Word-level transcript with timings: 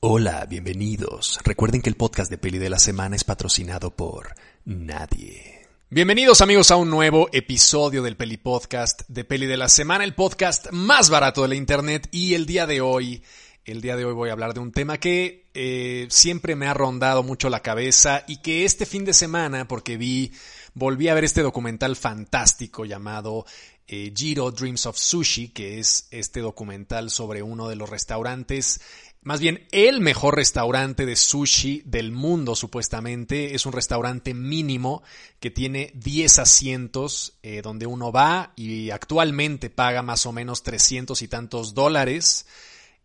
Hola, 0.00 0.46
bienvenidos. 0.48 1.40
Recuerden 1.42 1.82
que 1.82 1.90
el 1.90 1.96
podcast 1.96 2.30
de 2.30 2.38
Peli 2.38 2.58
de 2.58 2.70
la 2.70 2.78
Semana 2.78 3.16
es 3.16 3.24
patrocinado 3.24 3.90
por 3.90 4.32
nadie. 4.64 5.66
Bienvenidos 5.90 6.40
amigos 6.40 6.70
a 6.70 6.76
un 6.76 6.88
nuevo 6.88 7.28
episodio 7.32 8.00
del 8.04 8.16
Peli 8.16 8.36
Podcast 8.36 9.02
de 9.08 9.24
Peli 9.24 9.46
de 9.46 9.56
la 9.56 9.68
Semana, 9.68 10.04
el 10.04 10.14
podcast 10.14 10.70
más 10.70 11.10
barato 11.10 11.42
de 11.42 11.48
la 11.48 11.56
internet 11.56 12.06
y 12.12 12.34
el 12.34 12.46
día 12.46 12.68
de 12.68 12.80
hoy, 12.80 13.24
el 13.64 13.80
día 13.80 13.96
de 13.96 14.04
hoy 14.04 14.14
voy 14.14 14.28
a 14.28 14.34
hablar 14.34 14.54
de 14.54 14.60
un 14.60 14.70
tema 14.70 14.98
que 14.98 15.46
eh, 15.52 16.06
siempre 16.10 16.54
me 16.54 16.68
ha 16.68 16.74
rondado 16.74 17.24
mucho 17.24 17.50
la 17.50 17.62
cabeza 17.62 18.22
y 18.28 18.36
que 18.36 18.64
este 18.64 18.86
fin 18.86 19.04
de 19.04 19.12
semana, 19.12 19.66
porque 19.66 19.96
vi, 19.96 20.30
volví 20.74 21.08
a 21.08 21.14
ver 21.14 21.24
este 21.24 21.42
documental 21.42 21.96
fantástico 21.96 22.84
llamado 22.84 23.46
eh, 23.88 24.12
Giro 24.14 24.50
Dreams 24.50 24.84
of 24.84 24.98
Sushi, 24.98 25.48
que 25.48 25.78
es 25.80 26.06
este 26.10 26.40
documental 26.40 27.10
sobre 27.10 27.42
uno 27.42 27.68
de 27.68 27.74
los 27.76 27.88
restaurantes 27.88 28.80
más 29.28 29.40
bien 29.40 29.68
el 29.72 30.00
mejor 30.00 30.36
restaurante 30.36 31.04
de 31.04 31.14
sushi 31.14 31.82
del 31.84 32.12
mundo, 32.12 32.56
supuestamente. 32.56 33.54
Es 33.54 33.66
un 33.66 33.74
restaurante 33.74 34.32
mínimo 34.32 35.02
que 35.38 35.50
tiene 35.50 35.92
10 35.96 36.38
asientos 36.38 37.38
eh, 37.42 37.60
donde 37.60 37.84
uno 37.84 38.10
va 38.10 38.54
y 38.56 38.88
actualmente 38.88 39.68
paga 39.68 40.00
más 40.00 40.24
o 40.24 40.32
menos 40.32 40.62
300 40.62 41.20
y 41.20 41.28
tantos 41.28 41.74
dólares, 41.74 42.46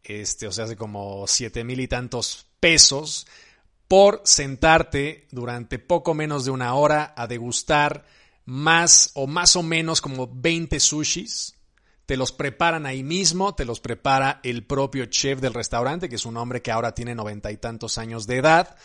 este, 0.01 0.47
o 0.47 0.53
sea, 0.53 0.63
hace 0.63 0.77
como 0.77 1.27
7 1.27 1.65
mil 1.65 1.81
y 1.81 1.89
tantos 1.89 2.47
pesos 2.61 3.27
por 3.89 4.21
sentarte 4.23 5.27
durante 5.29 5.77
poco 5.77 6.13
menos 6.13 6.45
de 6.45 6.51
una 6.51 6.73
hora 6.75 7.13
a 7.17 7.27
degustar 7.27 8.05
más 8.45 9.11
o 9.15 9.27
más 9.27 9.57
o 9.57 9.61
menos 9.61 9.99
como 9.99 10.29
20 10.33 10.79
sushis 10.79 11.55
te 12.05 12.17
los 12.17 12.31
preparan 12.31 12.85
ahí 12.85 13.03
mismo, 13.03 13.55
te 13.55 13.65
los 13.65 13.79
prepara 13.79 14.39
el 14.43 14.65
propio 14.65 15.05
chef 15.05 15.39
del 15.39 15.53
restaurante, 15.53 16.09
que 16.09 16.15
es 16.15 16.25
un 16.25 16.37
hombre 16.37 16.61
que 16.61 16.71
ahora 16.71 16.93
tiene 16.93 17.15
noventa 17.15 17.51
y 17.51 17.57
tantos 17.57 17.97
años 17.97 18.27
de 18.27 18.37
edad, 18.37 18.75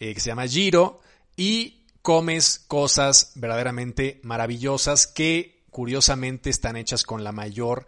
eh, 0.00 0.14
que 0.14 0.20
se 0.20 0.28
llama 0.30 0.46
Giro, 0.46 1.00
y 1.36 1.86
comes 2.00 2.58
cosas 2.58 3.32
verdaderamente 3.34 4.20
maravillosas 4.22 5.06
que 5.06 5.64
curiosamente 5.70 6.50
están 6.50 6.76
hechas 6.76 7.04
con 7.04 7.24
la 7.24 7.32
mayor 7.32 7.86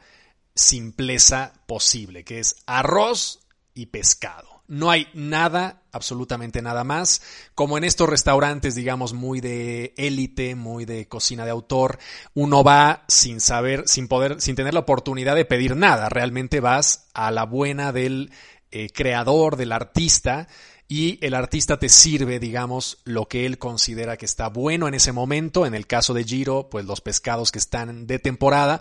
simpleza 0.54 1.52
posible, 1.66 2.24
que 2.24 2.38
es 2.38 2.56
arroz 2.66 3.40
y 3.74 3.86
pescado. 3.86 4.53
No 4.66 4.90
hay 4.90 5.08
nada, 5.12 5.82
absolutamente 5.92 6.62
nada 6.62 6.84
más. 6.84 7.22
Como 7.54 7.76
en 7.76 7.84
estos 7.84 8.08
restaurantes, 8.08 8.74
digamos, 8.74 9.12
muy 9.12 9.40
de 9.40 9.92
élite, 9.96 10.54
muy 10.54 10.86
de 10.86 11.06
cocina 11.06 11.44
de 11.44 11.50
autor, 11.50 11.98
uno 12.32 12.64
va 12.64 13.04
sin 13.08 13.40
saber, 13.40 13.84
sin 13.86 14.08
poder, 14.08 14.40
sin 14.40 14.56
tener 14.56 14.72
la 14.72 14.80
oportunidad 14.80 15.36
de 15.36 15.44
pedir 15.44 15.76
nada. 15.76 16.08
Realmente 16.08 16.60
vas 16.60 17.08
a 17.12 17.30
la 17.30 17.44
buena 17.44 17.92
del 17.92 18.32
eh, 18.70 18.88
creador, 18.90 19.56
del 19.56 19.72
artista, 19.72 20.48
y 20.88 21.18
el 21.24 21.34
artista 21.34 21.78
te 21.78 21.88
sirve, 21.88 22.38
digamos, 22.38 22.98
lo 23.04 23.26
que 23.26 23.46
él 23.46 23.58
considera 23.58 24.16
que 24.16 24.26
está 24.26 24.48
bueno 24.48 24.86
en 24.86 24.94
ese 24.94 25.12
momento. 25.12 25.66
En 25.66 25.74
el 25.74 25.86
caso 25.86 26.14
de 26.14 26.24
Giro, 26.24 26.68
pues 26.70 26.84
los 26.84 27.00
pescados 27.00 27.52
que 27.52 27.58
están 27.58 28.06
de 28.06 28.18
temporada 28.18 28.80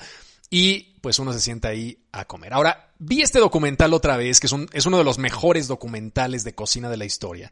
y 0.49 0.92
pues 1.03 1.19
uno 1.19 1.33
se 1.33 1.41
sienta 1.41 1.67
ahí 1.67 2.01
a 2.13 2.23
comer. 2.23 2.53
Ahora, 2.53 2.93
vi 2.97 3.21
este 3.21 3.39
documental 3.39 3.93
otra 3.93 4.15
vez, 4.15 4.39
que 4.39 4.47
es, 4.47 4.85
uno 4.85 4.97
de 4.97 5.03
los 5.03 5.17
mejores 5.17 5.67
documentales 5.67 6.45
de 6.45 6.55
cocina 6.55 6.89
de 6.89 6.95
la 6.95 7.03
historia. 7.03 7.51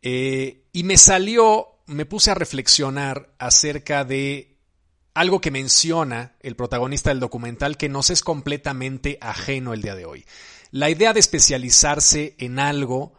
Eh, 0.00 0.64
y 0.72 0.82
me 0.84 0.96
salió, 0.96 1.82
me 1.84 2.06
puse 2.06 2.30
a 2.30 2.34
reflexionar 2.34 3.34
acerca 3.38 4.06
de 4.06 4.56
algo 5.12 5.42
que 5.42 5.50
menciona 5.50 6.36
el 6.40 6.56
protagonista 6.56 7.10
del 7.10 7.20
documental 7.20 7.76
que 7.76 7.90
nos 7.90 8.08
es 8.08 8.22
completamente 8.22 9.18
ajeno 9.20 9.74
el 9.74 9.82
día 9.82 9.94
de 9.94 10.06
hoy. 10.06 10.24
La 10.70 10.88
idea 10.88 11.12
de 11.12 11.20
especializarse 11.20 12.34
en 12.38 12.58
algo 12.58 13.12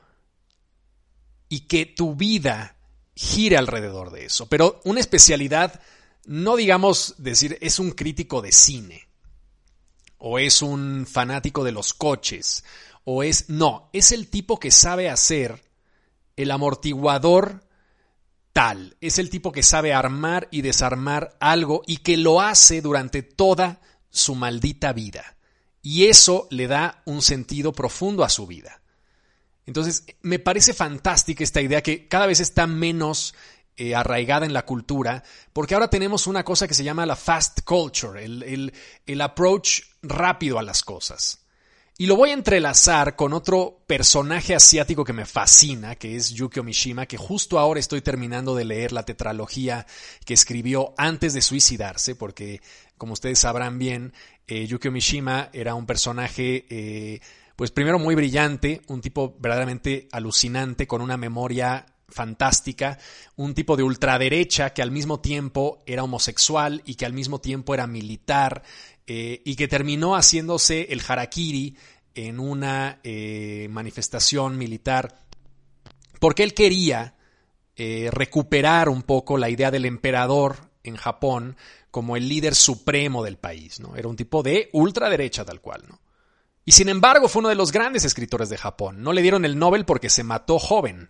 y 1.49 1.67
que 1.67 1.85
tu 1.85 2.15
vida 2.15 2.77
gire 3.13 3.57
alrededor 3.57 4.09
de 4.09 4.25
eso. 4.25 4.49
Pero 4.49 4.81
una 4.85 5.01
especialidad 5.01 5.81
no 6.25 6.55
digamos 6.55 7.13
decir 7.19 7.59
es 7.61 7.77
un 7.77 7.91
crítico 7.91 8.41
de 8.41 8.51
cine 8.51 9.10
o 10.21 10.37
es 10.39 10.61
un 10.61 11.07
fanático 11.07 11.63
de 11.63 11.71
los 11.71 11.93
coches 11.93 12.63
o 13.03 13.23
es 13.23 13.49
no, 13.49 13.89
es 13.91 14.11
el 14.11 14.29
tipo 14.29 14.59
que 14.59 14.69
sabe 14.71 15.09
hacer 15.09 15.63
el 16.35 16.51
amortiguador 16.51 17.63
tal, 18.53 18.95
es 19.01 19.17
el 19.17 19.29
tipo 19.29 19.51
que 19.51 19.63
sabe 19.63 19.93
armar 19.93 20.47
y 20.51 20.61
desarmar 20.61 21.35
algo 21.39 21.81
y 21.87 21.97
que 21.97 22.17
lo 22.17 22.39
hace 22.39 22.81
durante 22.81 23.23
toda 23.23 23.81
su 24.11 24.35
maldita 24.35 24.93
vida. 24.93 25.37
Y 25.81 26.05
eso 26.05 26.47
le 26.51 26.67
da 26.67 27.01
un 27.05 27.23
sentido 27.23 27.73
profundo 27.73 28.23
a 28.23 28.29
su 28.29 28.45
vida. 28.45 28.81
Entonces, 29.65 30.03
me 30.21 30.37
parece 30.37 30.73
fantástica 30.73 31.43
esta 31.43 31.61
idea 31.61 31.81
que 31.81 32.07
cada 32.07 32.27
vez 32.27 32.39
está 32.39 32.67
menos 32.67 33.33
eh, 33.77 33.95
arraigada 33.95 34.45
en 34.45 34.53
la 34.53 34.65
cultura, 34.65 35.23
porque 35.53 35.73
ahora 35.73 35.89
tenemos 35.89 36.27
una 36.27 36.43
cosa 36.43 36.67
que 36.67 36.73
se 36.75 36.83
llama 36.83 37.05
la 37.07 37.15
fast 37.15 37.61
culture, 37.63 38.23
el, 38.23 38.73
el 39.07 39.21
approach 39.21 39.81
rápido 40.01 40.59
a 40.59 40.63
las 40.63 40.83
cosas. 40.83 41.41
Y 41.97 42.07
lo 42.07 42.15
voy 42.15 42.31
a 42.31 42.33
entrelazar 42.33 43.15
con 43.15 43.31
otro 43.31 43.83
personaje 43.85 44.55
asiático 44.55 45.05
que 45.05 45.13
me 45.13 45.25
fascina, 45.25 45.95
que 45.95 46.15
es 46.15 46.31
Yukio 46.31 46.63
Mishima, 46.63 47.05
que 47.05 47.17
justo 47.17 47.59
ahora 47.59 47.79
estoy 47.79 48.01
terminando 48.01 48.55
de 48.55 48.65
leer 48.65 48.91
la 48.91 49.03
tetralogía 49.03 49.85
que 50.25 50.33
escribió 50.33 50.95
antes 50.97 51.33
de 51.33 51.43
suicidarse, 51.43 52.15
porque 52.15 52.61
como 52.97 53.13
ustedes 53.13 53.37
sabrán 53.37 53.77
bien, 53.77 54.13
eh, 54.47 54.65
Yukio 54.65 54.91
Mishima 54.91 55.49
era 55.53 55.75
un 55.75 55.85
personaje, 55.85 56.65
eh, 56.69 57.19
pues 57.55 57.69
primero 57.69 57.99
muy 57.99 58.15
brillante, 58.15 58.81
un 58.87 59.01
tipo 59.01 59.35
verdaderamente 59.39 60.07
alucinante, 60.11 60.87
con 60.87 61.01
una 61.01 61.17
memoria 61.17 61.85
fantástica, 62.11 62.99
un 63.35 63.53
tipo 63.53 63.77
de 63.77 63.83
ultraderecha 63.83 64.71
que 64.71 64.81
al 64.81 64.91
mismo 64.91 65.19
tiempo 65.19 65.81
era 65.85 66.03
homosexual 66.03 66.81
y 66.85 66.95
que 66.95 67.05
al 67.05 67.13
mismo 67.13 67.39
tiempo 67.39 67.73
era 67.73 67.87
militar 67.87 68.63
eh, 69.07 69.41
y 69.45 69.55
que 69.55 69.67
terminó 69.67 70.15
haciéndose 70.15 70.87
el 70.91 71.01
harakiri 71.07 71.75
en 72.13 72.39
una 72.39 72.99
eh, 73.03 73.67
manifestación 73.69 74.57
militar 74.57 75.21
porque 76.21 76.43
él 76.43 76.53
quería 76.53 77.15
eh, 77.75 78.09
recuperar 78.11 78.89
un 78.89 79.01
poco 79.01 79.39
la 79.39 79.49
idea 79.49 79.71
del 79.71 79.85
emperador 79.85 80.69
en 80.83 80.95
Japón 80.95 81.57
como 81.89 82.15
el 82.15 82.29
líder 82.29 82.53
supremo 82.53 83.23
del 83.23 83.37
país, 83.37 83.79
¿no? 83.79 83.95
Era 83.95 84.07
un 84.07 84.15
tipo 84.15 84.43
de 84.43 84.69
ultraderecha 84.71 85.43
tal 85.43 85.61
cual, 85.61 85.83
¿no? 85.89 85.99
Y 86.63 86.73
sin 86.73 86.89
embargo 86.89 87.27
fue 87.27 87.39
uno 87.39 87.49
de 87.49 87.55
los 87.55 87.71
grandes 87.71 88.05
escritores 88.05 88.49
de 88.49 88.57
Japón. 88.57 89.01
No 89.01 89.13
le 89.13 89.23
dieron 89.23 89.45
el 89.45 89.57
Nobel 89.57 89.83
porque 89.83 90.11
se 90.11 90.23
mató 90.23 90.59
joven. 90.59 91.09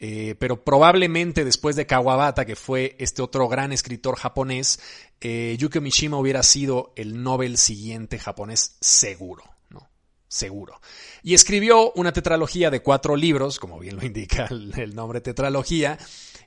Eh, 0.00 0.36
pero 0.38 0.62
probablemente 0.62 1.44
después 1.44 1.74
de 1.74 1.86
Kawabata, 1.86 2.46
que 2.46 2.54
fue 2.54 2.94
este 3.00 3.20
otro 3.20 3.48
gran 3.48 3.72
escritor 3.72 4.16
japonés, 4.16 4.78
eh, 5.20 5.56
Yukio 5.58 5.80
Mishima 5.80 6.18
hubiera 6.18 6.44
sido 6.44 6.92
el 6.94 7.20
Nobel 7.20 7.58
siguiente 7.58 8.18
japonés 8.20 8.76
seguro, 8.80 9.42
¿no? 9.70 9.88
Seguro. 10.28 10.80
Y 11.24 11.34
escribió 11.34 11.92
una 11.94 12.12
tetralogía 12.12 12.70
de 12.70 12.80
cuatro 12.80 13.16
libros, 13.16 13.58
como 13.58 13.80
bien 13.80 13.96
lo 13.96 14.04
indica 14.06 14.46
el, 14.50 14.94
nombre 14.94 15.20
tetralogía, 15.20 15.98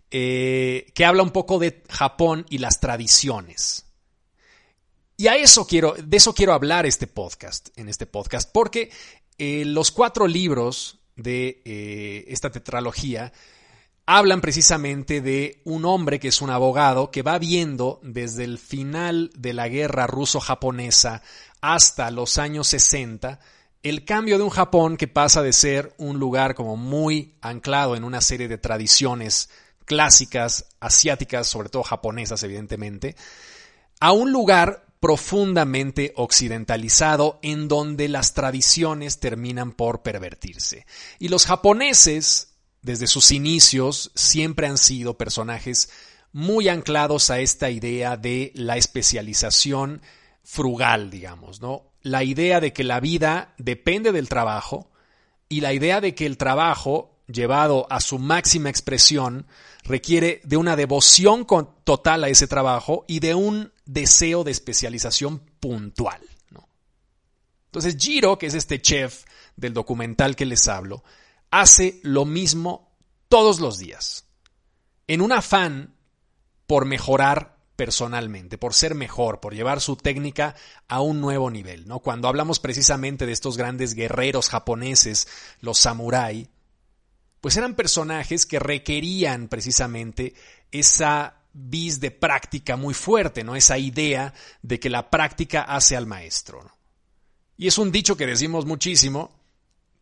eh, 0.09 0.89
que 0.95 1.03
habla 1.03 1.23
un 1.23 1.31
poco 1.31 1.59
de 1.59 1.83
Japón 1.89 2.45
y 2.49 2.59
las 2.59 2.79
tradiciones. 2.79 3.85
Y 5.17 5.27
a 5.27 5.35
eso 5.35 5.67
quiero, 5.67 5.93
de 6.01 6.17
eso 6.17 6.33
quiero 6.33 6.53
hablar 6.53 6.85
este 6.85 7.05
podcast, 7.05 7.77
en 7.77 7.89
este 7.89 8.05
podcast, 8.05 8.49
porque 8.51 8.91
los 9.37 9.91
cuatro 9.91 10.27
libros 10.27 11.00
de 11.15 11.61
eh, 11.65 12.25
esta 12.27 12.51
tetralogía 12.51 13.31
hablan 14.05 14.41
precisamente 14.41 15.21
de 15.21 15.61
un 15.63 15.85
hombre 15.85 16.19
que 16.19 16.29
es 16.29 16.41
un 16.41 16.49
abogado 16.49 17.11
que 17.11 17.21
va 17.21 17.37
viendo 17.39 17.99
desde 18.03 18.43
el 18.43 18.57
final 18.57 19.31
de 19.37 19.53
la 19.53 19.67
guerra 19.67 20.07
ruso-japonesa 20.07 21.21
hasta 21.61 22.11
los 22.11 22.37
años 22.37 22.67
60 22.67 23.39
el 23.83 24.05
cambio 24.05 24.37
de 24.37 24.43
un 24.43 24.49
Japón 24.49 24.97
que 24.97 25.07
pasa 25.07 25.41
de 25.41 25.53
ser 25.53 25.93
un 25.97 26.19
lugar 26.19 26.55
como 26.55 26.77
muy 26.77 27.35
anclado 27.41 27.95
en 27.95 28.03
una 28.03 28.21
serie 28.21 28.47
de 28.47 28.57
tradiciones 28.57 29.49
clásicas, 29.85 30.67
asiáticas, 30.79 31.47
sobre 31.47 31.69
todo 31.69 31.83
japonesas 31.83 32.43
evidentemente, 32.43 33.15
a 33.99 34.11
un 34.11 34.31
lugar 34.31 34.85
profundamente 35.01 36.13
occidentalizado 36.15 37.39
en 37.41 37.67
donde 37.67 38.07
las 38.07 38.35
tradiciones 38.35 39.19
terminan 39.19 39.71
por 39.71 40.03
pervertirse. 40.03 40.85
Y 41.17 41.29
los 41.29 41.47
japoneses, 41.47 42.53
desde 42.83 43.07
sus 43.07 43.31
inicios, 43.31 44.11
siempre 44.13 44.67
han 44.67 44.77
sido 44.77 45.17
personajes 45.17 45.89
muy 46.33 46.69
anclados 46.69 47.31
a 47.31 47.39
esta 47.39 47.71
idea 47.71 48.15
de 48.15 48.51
la 48.53 48.77
especialización 48.77 50.03
frugal, 50.43 51.09
digamos, 51.09 51.61
¿no? 51.61 51.91
La 52.03 52.23
idea 52.23 52.59
de 52.61 52.71
que 52.71 52.83
la 52.83 52.99
vida 52.99 53.55
depende 53.57 54.11
del 54.11 54.29
trabajo 54.29 54.91
y 55.49 55.61
la 55.61 55.73
idea 55.73 55.99
de 55.99 56.13
que 56.13 56.27
el 56.27 56.37
trabajo, 56.37 57.19
llevado 57.31 57.87
a 57.89 57.99
su 57.99 58.19
máxima 58.19 58.69
expresión, 58.69 59.47
requiere 59.83 60.41
de 60.43 60.57
una 60.57 60.75
devoción 60.75 61.45
total 61.83 62.23
a 62.23 62.29
ese 62.29 62.47
trabajo 62.47 63.05
y 63.07 63.19
de 63.19 63.35
un 63.35 63.73
deseo 63.85 64.43
de 64.43 64.51
especialización 64.51 65.39
puntual. 65.59 66.21
Entonces 67.65 67.95
Giro, 67.97 68.37
que 68.37 68.47
es 68.47 68.53
este 68.53 68.81
chef 68.81 69.23
del 69.55 69.73
documental 69.73 70.35
que 70.35 70.45
les 70.45 70.67
hablo, 70.67 71.05
hace 71.51 72.01
lo 72.03 72.25
mismo 72.25 72.91
todos 73.29 73.61
los 73.61 73.77
días, 73.77 74.25
en 75.07 75.21
un 75.21 75.31
afán 75.31 75.95
por 76.67 76.85
mejorar 76.85 77.57
personalmente, 77.77 78.57
por 78.57 78.73
ser 78.73 78.93
mejor, 78.93 79.39
por 79.39 79.55
llevar 79.55 79.79
su 79.79 79.95
técnica 79.95 80.55
a 80.89 80.99
un 80.99 81.21
nuevo 81.21 81.49
nivel, 81.49 81.87
¿no? 81.87 81.99
Cuando 81.99 82.27
hablamos 82.27 82.59
precisamente 82.59 83.25
de 83.25 83.31
estos 83.31 83.57
grandes 83.57 83.93
guerreros 83.93 84.49
japoneses, 84.49 85.27
los 85.61 85.79
samurái, 85.79 86.49
pues 87.41 87.57
eran 87.57 87.75
personajes 87.75 88.45
que 88.45 88.59
requerían 88.59 89.47
precisamente 89.47 90.33
esa 90.71 91.41
vis 91.53 91.99
de 91.99 92.11
práctica 92.11 92.77
muy 92.77 92.93
fuerte, 92.93 93.43
¿no? 93.43 93.55
Esa 93.55 93.77
idea 93.77 94.33
de 94.61 94.79
que 94.79 94.89
la 94.89 95.09
práctica 95.09 95.63
hace 95.63 95.97
al 95.97 96.05
maestro. 96.05 96.71
Y 97.57 97.67
es 97.67 97.77
un 97.77 97.91
dicho 97.91 98.15
que 98.15 98.25
decimos 98.25 98.65
muchísimo, 98.65 99.35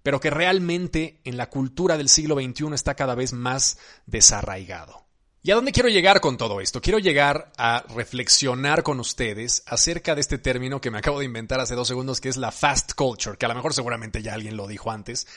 pero 0.04 0.20
que 0.20 0.30
realmente 0.30 1.22
en 1.24 1.38
la 1.38 1.50
cultura 1.50 1.98
del 1.98 2.10
siglo 2.10 2.36
XXI 2.36 2.74
está 2.74 2.96
cada 2.96 3.16
vez 3.16 3.34
más 3.34 3.80
desarraigado. 4.06 5.06
¿Y 5.42 5.52
a 5.52 5.56
dónde 5.56 5.72
quiero 5.72 5.88
llegar 5.88 6.20
con 6.20 6.38
todo 6.38 6.60
esto? 6.60 6.82
Quiero 6.82 7.00
llegar 7.00 7.54
a 7.58 7.86
reflexionar 7.96 8.84
con 8.84 9.00
ustedes 9.00 9.64
acerca 9.66 10.14
de 10.14 10.22
este 10.22 10.38
término 10.38 10.82
que 10.82 10.92
me 10.92 10.98
acabo 10.98 11.20
de 11.20 11.26
inventar 11.26 11.62
hace 11.62 11.76
dos 11.76 11.88
segundos, 11.88 12.20
que 12.20 12.28
es 12.28 12.36
la 12.36 12.52
fast 12.52 12.94
culture, 12.94 13.38
que 13.38 13.46
a 13.46 13.50
lo 13.50 13.56
mejor 13.56 13.74
seguramente 13.74 14.22
ya 14.22 14.34
alguien 14.34 14.58
lo 14.58 14.68
dijo 14.68 14.92
antes, 14.92 15.28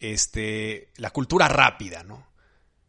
este, 0.00 0.92
la 0.96 1.10
cultura 1.10 1.48
rápida, 1.48 2.02
¿no? 2.02 2.26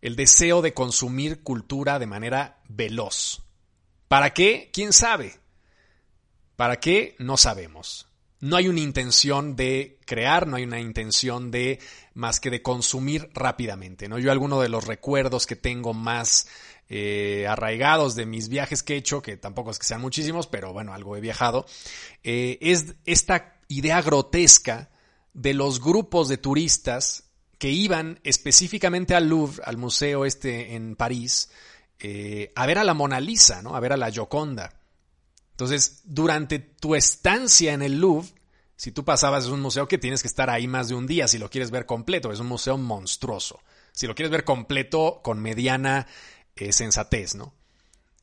El 0.02 0.16
deseo 0.16 0.62
de 0.62 0.74
consumir 0.74 1.44
cultura 1.44 2.00
de 2.00 2.06
manera 2.06 2.62
veloz. 2.68 3.44
¿Para 4.08 4.34
qué? 4.34 4.70
¿Quién 4.72 4.94
sabe? 4.94 5.36
¿Para 6.56 6.80
qué? 6.80 7.16
No 7.20 7.38
sabemos. 7.38 8.08
No 8.40 8.56
hay 8.56 8.68
una 8.68 8.82
intención 8.82 9.56
de 9.56 10.00
crear, 10.06 10.46
no 10.48 10.58
hay 10.58 10.64
una 10.64 10.80
intención 10.80 11.50
de 11.50 11.80
más 12.14 12.40
que 12.40 12.52
de 12.52 12.62
consumir 12.62 13.30
rápidamente. 13.34 14.08
¿no? 14.08 14.20
Yo 14.20 14.32
alguno 14.32 14.62
de 14.62 14.70
los 14.70 14.86
recuerdos 14.86 15.48
que 15.48 15.56
tengo 15.56 15.94
más 15.94 16.48
eh, 16.90 17.48
arraigados 17.50 18.16
de 18.16 18.26
mis 18.26 18.48
viajes 18.48 18.84
que 18.84 18.94
he 18.94 18.98
hecho, 18.98 19.22
que 19.22 19.38
tampoco 19.38 19.72
es 19.72 19.80
que 19.80 19.86
sean 19.86 20.02
muchísimos, 20.02 20.48
pero 20.48 20.72
bueno, 20.72 20.94
algo 20.94 21.18
he 21.18 21.22
viajado, 21.22 21.66
eh, 22.24 22.60
es 22.62 22.96
esta 23.06 23.60
idea 23.68 24.02
grotesca 24.02 24.90
de 25.38 25.54
los 25.54 25.80
grupos 25.80 26.28
de 26.30 26.38
turistas 26.38 27.26
que 27.60 27.70
iban 27.70 28.20
específicamente 28.24 29.14
al 29.14 29.30
Louvre, 29.30 29.62
al 29.66 29.78
museo 29.78 30.26
este 30.26 30.76
en 30.76 30.96
París, 30.96 31.52
eh, 32.00 32.52
a 32.56 32.66
ver 32.66 32.80
a 32.80 32.84
la 32.84 32.96
Mona 32.96 33.20
Lisa, 33.20 33.62
¿no? 33.62 33.76
A 33.76 33.80
ver 33.80 33.94
a 33.94 33.98
la 33.98 34.10
Gioconda. 34.10 34.74
Entonces, 35.52 36.02
durante 36.06 36.58
tu 36.58 36.96
estancia 36.96 37.74
en 37.74 37.84
el 37.84 38.00
Louvre, 38.00 38.30
si 38.76 38.92
tú 38.92 39.06
pasabas, 39.06 39.46
es 39.46 39.52
un 39.52 39.62
museo 39.62 39.88
que 39.88 40.00
tienes 40.00 40.24
que 40.24 40.28
estar 40.28 40.50
ahí 40.50 40.68
más 40.68 40.90
de 40.90 40.96
un 40.96 41.06
día 41.06 41.28
si 41.28 41.38
lo 41.38 41.52
quieres 41.52 41.70
ver 41.70 41.86
completo. 41.86 42.32
Es 42.32 42.40
un 42.40 42.48
museo 42.48 42.78
monstruoso. 42.78 43.60
Si 43.92 44.08
lo 44.08 44.16
quieres 44.16 44.32
ver 44.32 44.44
completo, 44.44 45.22
con 45.24 45.40
mediana 45.40 46.08
eh, 46.56 46.74
sensatez, 46.74 47.36
¿no? 47.36 47.54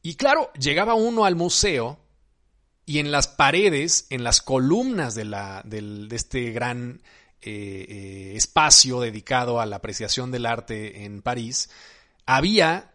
Y 0.02 0.16
claro, 0.16 0.52
llegaba 0.54 0.94
uno 0.94 1.24
al 1.24 1.36
museo 1.36 2.03
y 2.86 2.98
en 2.98 3.10
las 3.10 3.28
paredes, 3.28 4.06
en 4.10 4.24
las 4.24 4.42
columnas 4.42 5.14
de, 5.14 5.24
la, 5.24 5.62
de 5.64 6.08
este 6.10 6.50
gran 6.50 7.00
eh, 7.40 7.86
eh, 7.88 8.32
espacio 8.36 9.00
dedicado 9.00 9.60
a 9.60 9.66
la 9.66 9.76
apreciación 9.76 10.30
del 10.30 10.46
arte 10.46 11.04
en 11.04 11.22
París, 11.22 11.70
había 12.26 12.92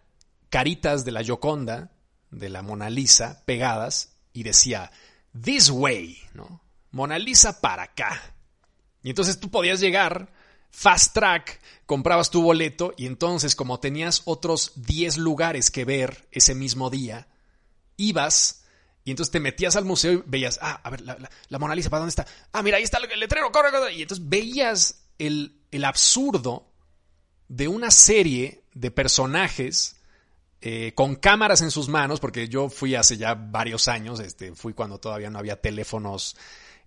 caritas 0.50 1.06
de 1.06 1.12
la 1.12 1.24
Gioconda, 1.24 1.92
de 2.32 2.50
la 2.50 2.62
Mona 2.62 2.90
Lisa, 2.90 3.44
pegadas, 3.46 4.14
y 4.34 4.44
decía, 4.44 4.92
This 5.40 5.70
way, 5.70 6.18
¿no? 6.34 6.62
Mona 6.92 7.20
Lisa 7.20 7.62
para 7.62 7.84
acá. 7.84 8.34
Y 9.02 9.10
entonces 9.10 9.40
tú 9.40 9.50
podías 9.50 9.80
llegar, 9.80 10.32
fast 10.72 11.14
track, 11.14 11.60
comprabas 11.86 12.30
tu 12.30 12.42
boleto, 12.42 12.94
y 12.98 13.06
entonces, 13.06 13.56
como 13.56 13.80
tenías 13.80 14.24
otros 14.26 14.74
10 14.76 15.18
lugares 15.18 15.72
que 15.72 15.86
ver 15.86 16.28
ese 16.32 16.54
mismo 16.54 16.90
día, 16.90 17.28
ibas 17.98 18.59
y 19.04 19.12
entonces 19.12 19.32
te 19.32 19.40
metías 19.40 19.76
al 19.76 19.86
museo 19.86 20.14
y 20.14 20.24
veías, 20.26 20.60
ah, 20.62 20.82
a 20.84 20.90
ver, 20.90 21.02
la, 21.02 21.60
Mona 21.60 21.76
Lisa, 21.76 21.90
¿para 21.90 22.02
dónde 22.02 22.10
está? 22.10 22.28
Ah, 22.52 22.62
mira, 22.62 22.78
ahí 22.78 22.84
está 22.84 22.98
el 22.98 23.20
letrero, 23.20 23.52
corre, 23.52 23.72
corre. 23.72 23.94
Y 23.94 24.02
entonces 24.02 24.28
veías 24.28 25.06
el, 25.18 25.62
el 25.72 25.86
absurdo 25.86 26.72
de 27.48 27.68
una 27.68 27.92
serie 27.92 28.64
de 28.74 28.92
personajes 28.92 29.96
eh, 30.62 30.92
con 30.94 31.16
cámaras 31.16 31.62
en 31.62 31.72
sus 31.72 31.88
manos, 31.88 32.20
porque 32.20 32.50
yo 32.50 32.70
fui 32.70 32.96
hace 32.96 33.16
ya 33.16 33.34
varios 33.34 33.88
años, 33.88 34.20
este, 34.20 34.54
fui 34.56 34.74
cuando 34.74 35.00
todavía 35.00 35.30
no 35.30 35.40
había 35.40 35.62
teléfonos 35.62 36.36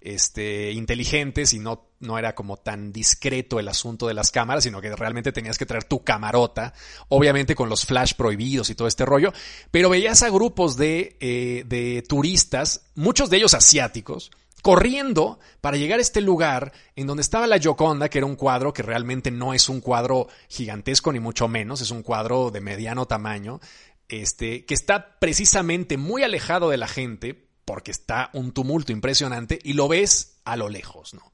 este, 0.04 0.72
inteligentes 0.72 1.52
y 1.52 1.58
no, 1.58 1.90
no 2.00 2.18
era 2.18 2.34
como 2.34 2.56
tan 2.56 2.92
discreto 2.92 3.60
el 3.60 3.68
asunto 3.68 4.06
de 4.06 4.14
las 4.14 4.30
cámaras, 4.30 4.64
sino 4.64 4.80
que 4.80 4.94
realmente 4.94 5.32
tenías 5.32 5.58
que 5.58 5.66
traer 5.66 5.84
tu 5.84 6.02
camarota, 6.04 6.74
obviamente 7.08 7.54
con 7.54 7.68
los 7.68 7.86
flash 7.86 8.14
prohibidos 8.14 8.70
y 8.70 8.74
todo 8.74 8.88
este 8.88 9.04
rollo, 9.04 9.32
pero 9.70 9.90
veías 9.90 10.22
a 10.22 10.30
grupos 10.30 10.76
de, 10.76 11.16
eh, 11.20 11.64
de 11.66 12.02
turistas, 12.06 12.86
muchos 12.94 13.30
de 13.30 13.38
ellos 13.38 13.54
asiáticos, 13.54 14.30
corriendo 14.62 15.40
para 15.60 15.76
llegar 15.76 15.98
a 15.98 16.02
este 16.02 16.20
lugar 16.20 16.72
en 16.94 17.06
donde 17.06 17.22
estaba 17.22 17.46
la 17.46 17.58
Gioconda, 17.58 18.08
que 18.08 18.18
era 18.18 18.26
un 18.26 18.36
cuadro 18.36 18.72
que 18.72 18.82
realmente 18.82 19.30
no 19.30 19.54
es 19.54 19.68
un 19.68 19.80
cuadro 19.80 20.28
gigantesco 20.48 21.12
ni 21.12 21.20
mucho 21.20 21.48
menos, 21.48 21.80
es 21.80 21.90
un 21.90 22.02
cuadro 22.02 22.50
de 22.50 22.60
mediano 22.60 23.06
tamaño, 23.06 23.60
este, 24.08 24.64
que 24.64 24.74
está 24.74 25.18
precisamente 25.18 25.96
muy 25.96 26.22
alejado 26.22 26.70
de 26.70 26.76
la 26.76 26.88
gente 26.88 27.51
porque 27.72 27.90
está 27.90 28.28
un 28.34 28.52
tumulto 28.52 28.92
impresionante 28.92 29.58
y 29.64 29.72
lo 29.72 29.88
ves 29.88 30.42
a 30.44 30.58
lo 30.58 30.68
lejos, 30.68 31.14
¿no? 31.14 31.32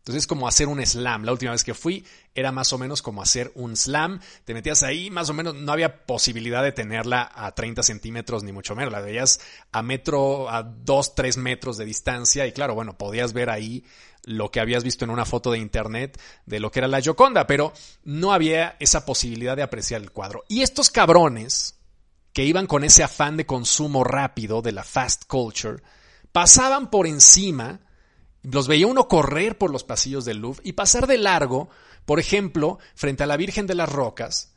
Entonces 0.00 0.24
es 0.24 0.26
como 0.26 0.46
hacer 0.46 0.68
un 0.68 0.84
slam. 0.84 1.24
La 1.24 1.32
última 1.32 1.52
vez 1.52 1.64
que 1.64 1.72
fui 1.72 2.04
era 2.34 2.52
más 2.52 2.74
o 2.74 2.78
menos 2.78 3.00
como 3.00 3.22
hacer 3.22 3.50
un 3.54 3.74
slam. 3.74 4.20
Te 4.44 4.52
metías 4.52 4.82
ahí, 4.82 5.08
más 5.08 5.30
o 5.30 5.32
menos 5.32 5.54
no 5.54 5.72
había 5.72 6.04
posibilidad 6.04 6.62
de 6.62 6.72
tenerla 6.72 7.32
a 7.34 7.54
30 7.54 7.82
centímetros 7.82 8.44
ni 8.44 8.52
mucho 8.52 8.76
menos. 8.76 8.92
La 8.92 9.00
veías 9.00 9.40
a 9.72 9.80
metro, 9.80 10.50
a 10.50 10.62
2, 10.62 11.14
3 11.14 11.38
metros 11.38 11.78
de 11.78 11.86
distancia 11.86 12.46
y 12.46 12.52
claro, 12.52 12.74
bueno, 12.74 12.98
podías 12.98 13.32
ver 13.32 13.48
ahí 13.48 13.82
lo 14.24 14.50
que 14.50 14.60
habías 14.60 14.84
visto 14.84 15.06
en 15.06 15.10
una 15.10 15.24
foto 15.24 15.52
de 15.52 15.58
internet 15.58 16.20
de 16.44 16.60
lo 16.60 16.70
que 16.70 16.80
era 16.80 16.88
la 16.88 17.00
Gioconda, 17.00 17.46
pero 17.46 17.72
no 18.04 18.34
había 18.34 18.76
esa 18.78 19.06
posibilidad 19.06 19.56
de 19.56 19.62
apreciar 19.62 20.02
el 20.02 20.10
cuadro. 20.10 20.44
Y 20.48 20.60
estos 20.60 20.90
cabrones, 20.90 21.77
que 22.32 22.44
iban 22.44 22.66
con 22.66 22.84
ese 22.84 23.02
afán 23.02 23.36
de 23.36 23.46
consumo 23.46 24.04
rápido 24.04 24.62
de 24.62 24.72
la 24.72 24.84
fast 24.84 25.24
culture, 25.26 25.82
pasaban 26.32 26.90
por 26.90 27.06
encima, 27.06 27.80
los 28.42 28.68
veía 28.68 28.86
uno 28.86 29.08
correr 29.08 29.58
por 29.58 29.70
los 29.70 29.84
pasillos 29.84 30.24
del 30.24 30.38
Louvre 30.38 30.62
y 30.64 30.72
pasar 30.72 31.06
de 31.06 31.18
largo, 31.18 31.68
por 32.04 32.20
ejemplo, 32.20 32.78
frente 32.94 33.24
a 33.24 33.26
la 33.26 33.36
Virgen 33.36 33.66
de 33.66 33.74
las 33.74 33.88
Rocas, 33.88 34.54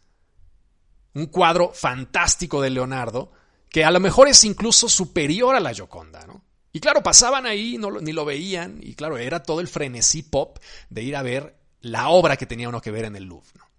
un 1.14 1.28
cuadro 1.28 1.72
fantástico 1.74 2.62
de 2.62 2.70
Leonardo, 2.70 3.32
que 3.70 3.84
a 3.84 3.92
lo 3.92 4.00
mejor 4.00 4.28
es 4.28 4.44
incluso 4.44 4.90
superior 4.90 5.56
a 5.56 5.60
la 5.60 5.74
Gioconda, 5.74 6.26
¿no? 6.28 6.44
Y 6.74 6.80
claro, 6.80 7.04
pasaban 7.04 7.46
ahí, 7.46 7.78
no, 7.78 7.92
ni 8.00 8.14
lo 8.14 8.24
veían, 8.24 8.80
y 8.82 8.96
claro, 8.96 9.18
era 9.18 9.44
todo 9.44 9.60
el 9.60 9.68
frenesí 9.68 10.24
pop 10.24 10.58
de 10.90 11.04
ir 11.04 11.16
a 11.16 11.22
ver 11.22 11.58
la 11.82 12.10
obra 12.10 12.38
que 12.38 12.46
tenía 12.46 12.70
uno 12.70 12.82
que 12.82 12.92
ver 12.92 13.06
en 13.06 13.16
el 13.16 13.26
Louvre, 13.26 13.52
¿no? 13.58 13.70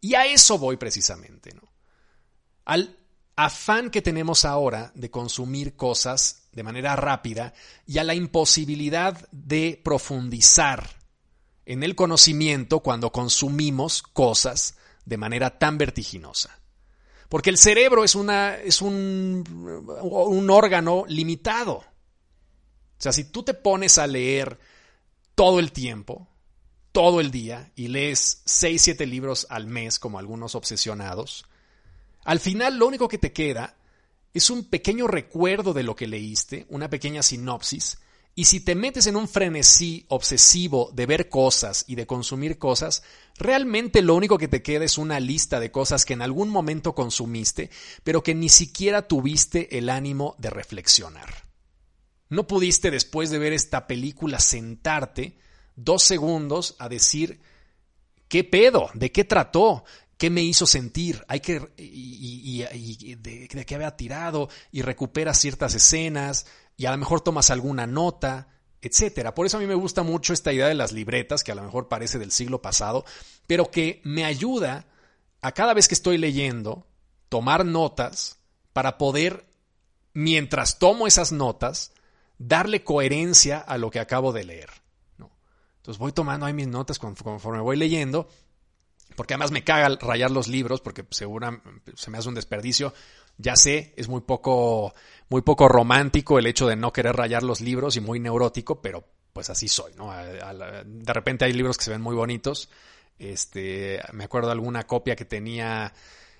Y 0.00 0.14
a 0.14 0.26
eso 0.26 0.58
voy 0.58 0.76
precisamente, 0.76 1.54
¿no? 1.54 1.72
Al 2.64 2.96
afán 3.36 3.90
que 3.90 4.02
tenemos 4.02 4.44
ahora 4.44 4.92
de 4.94 5.10
consumir 5.10 5.76
cosas 5.76 6.48
de 6.52 6.62
manera 6.62 6.96
rápida 6.96 7.54
y 7.86 7.98
a 7.98 8.04
la 8.04 8.14
imposibilidad 8.14 9.28
de 9.30 9.80
profundizar 9.82 10.88
en 11.64 11.82
el 11.82 11.94
conocimiento 11.94 12.80
cuando 12.80 13.12
consumimos 13.12 14.02
cosas 14.02 14.76
de 15.04 15.16
manera 15.16 15.58
tan 15.58 15.78
vertiginosa. 15.78 16.58
Porque 17.28 17.50
el 17.50 17.56
cerebro 17.56 18.04
es, 18.04 18.14
una, 18.14 18.56
es 18.56 18.82
un, 18.82 19.44
un 20.02 20.50
órgano 20.50 21.04
limitado. 21.08 21.76
O 21.76 21.84
sea, 22.98 23.12
si 23.12 23.24
tú 23.24 23.42
te 23.42 23.54
pones 23.54 23.96
a 23.96 24.06
leer 24.06 24.58
todo 25.34 25.58
el 25.58 25.72
tiempo, 25.72 26.28
todo 26.92 27.20
el 27.20 27.30
día, 27.30 27.72
y 27.74 27.88
lees 27.88 28.42
6, 28.44 28.82
7 28.82 29.06
libros 29.06 29.46
al 29.48 29.66
mes, 29.66 29.98
como 29.98 30.18
algunos 30.18 30.54
obsesionados, 30.54 31.46
al 32.24 32.40
final 32.40 32.78
lo 32.78 32.86
único 32.86 33.08
que 33.08 33.18
te 33.18 33.32
queda 33.32 33.76
es 34.34 34.50
un 34.50 34.64
pequeño 34.64 35.06
recuerdo 35.06 35.72
de 35.72 35.82
lo 35.82 35.94
que 35.94 36.06
leíste, 36.06 36.66
una 36.68 36.88
pequeña 36.88 37.22
sinopsis, 37.22 37.98
y 38.34 38.46
si 38.46 38.60
te 38.60 38.74
metes 38.74 39.06
en 39.06 39.16
un 39.16 39.28
frenesí 39.28 40.06
obsesivo 40.08 40.90
de 40.94 41.04
ver 41.04 41.28
cosas 41.28 41.84
y 41.86 41.96
de 41.96 42.06
consumir 42.06 42.56
cosas, 42.56 43.02
realmente 43.36 44.00
lo 44.00 44.14
único 44.14 44.38
que 44.38 44.48
te 44.48 44.62
queda 44.62 44.86
es 44.86 44.96
una 44.96 45.20
lista 45.20 45.60
de 45.60 45.70
cosas 45.70 46.06
que 46.06 46.14
en 46.14 46.22
algún 46.22 46.48
momento 46.48 46.94
consumiste, 46.94 47.68
pero 48.04 48.22
que 48.22 48.34
ni 48.34 48.48
siquiera 48.48 49.06
tuviste 49.06 49.76
el 49.76 49.90
ánimo 49.90 50.34
de 50.38 50.48
reflexionar. 50.48 51.28
No 52.30 52.46
pudiste 52.46 52.90
después 52.90 53.28
de 53.28 53.38
ver 53.38 53.52
esta 53.52 53.86
película 53.86 54.40
sentarte 54.40 55.36
dos 55.76 56.02
segundos 56.02 56.74
a 56.78 56.88
decir, 56.88 57.42
¿qué 58.28 58.44
pedo? 58.44 58.88
¿De 58.94 59.12
qué 59.12 59.24
trató? 59.24 59.84
Qué 60.22 60.30
me 60.30 60.42
hizo 60.42 60.66
sentir, 60.66 61.24
hay 61.26 61.40
que, 61.40 61.72
y, 61.76 62.62
de, 63.16 63.48
qué 63.66 63.74
había 63.74 63.96
tirado, 63.96 64.48
y 64.70 64.82
recuperas 64.82 65.40
ciertas 65.40 65.74
escenas, 65.74 66.46
y 66.76 66.86
a 66.86 66.92
lo 66.92 66.98
mejor 66.98 67.22
tomas 67.22 67.50
alguna 67.50 67.88
nota, 67.88 68.46
etcétera. 68.80 69.34
Por 69.34 69.46
eso 69.46 69.56
a 69.56 69.60
mí 69.60 69.66
me 69.66 69.74
gusta 69.74 70.04
mucho 70.04 70.32
esta 70.32 70.52
idea 70.52 70.68
de 70.68 70.76
las 70.76 70.92
libretas, 70.92 71.42
que 71.42 71.50
a 71.50 71.56
lo 71.56 71.64
mejor 71.64 71.88
parece 71.88 72.20
del 72.20 72.30
siglo 72.30 72.62
pasado, 72.62 73.04
pero 73.48 73.72
que 73.72 74.00
me 74.04 74.24
ayuda 74.24 74.86
a 75.40 75.50
cada 75.50 75.74
vez 75.74 75.88
que 75.88 75.94
estoy 75.94 76.18
leyendo, 76.18 76.86
tomar 77.28 77.66
notas 77.66 78.38
para 78.72 78.98
poder, 78.98 79.44
mientras 80.12 80.78
tomo 80.78 81.08
esas 81.08 81.32
notas, 81.32 81.94
darle 82.38 82.84
coherencia 82.84 83.58
a 83.58 83.76
lo 83.76 83.90
que 83.90 83.98
acabo 83.98 84.32
de 84.32 84.44
leer. 84.44 84.70
Entonces 85.78 85.98
voy 85.98 86.12
tomando 86.12 86.46
ahí 86.46 86.52
mis 86.52 86.68
notas 86.68 87.00
conforme 87.00 87.58
voy 87.58 87.76
leyendo, 87.76 88.28
porque 89.22 89.34
además 89.34 89.52
me 89.52 89.62
caga 89.62 89.96
rayar 90.00 90.32
los 90.32 90.48
libros, 90.48 90.80
porque 90.80 91.04
segura 91.10 91.62
se 91.94 92.10
me 92.10 92.18
hace 92.18 92.28
un 92.28 92.34
desperdicio. 92.34 92.92
Ya 93.38 93.54
sé, 93.54 93.94
es 93.96 94.08
muy 94.08 94.22
poco, 94.22 94.94
muy 95.28 95.42
poco 95.42 95.68
romántico 95.68 96.40
el 96.40 96.46
hecho 96.48 96.66
de 96.66 96.74
no 96.74 96.92
querer 96.92 97.14
rayar 97.14 97.44
los 97.44 97.60
libros 97.60 97.96
y 97.96 98.00
muy 98.00 98.18
neurótico, 98.18 98.82
pero 98.82 99.04
pues 99.32 99.48
así 99.48 99.68
soy, 99.68 99.92
¿no? 99.94 100.12
De 100.12 101.12
repente 101.12 101.44
hay 101.44 101.52
libros 101.52 101.78
que 101.78 101.84
se 101.84 101.92
ven 101.92 102.00
muy 102.00 102.16
bonitos. 102.16 102.68
Este, 103.16 104.00
me 104.12 104.24
acuerdo 104.24 104.50
alguna 104.50 104.88
copia 104.88 105.14
que 105.14 105.24
tenía, 105.24 105.92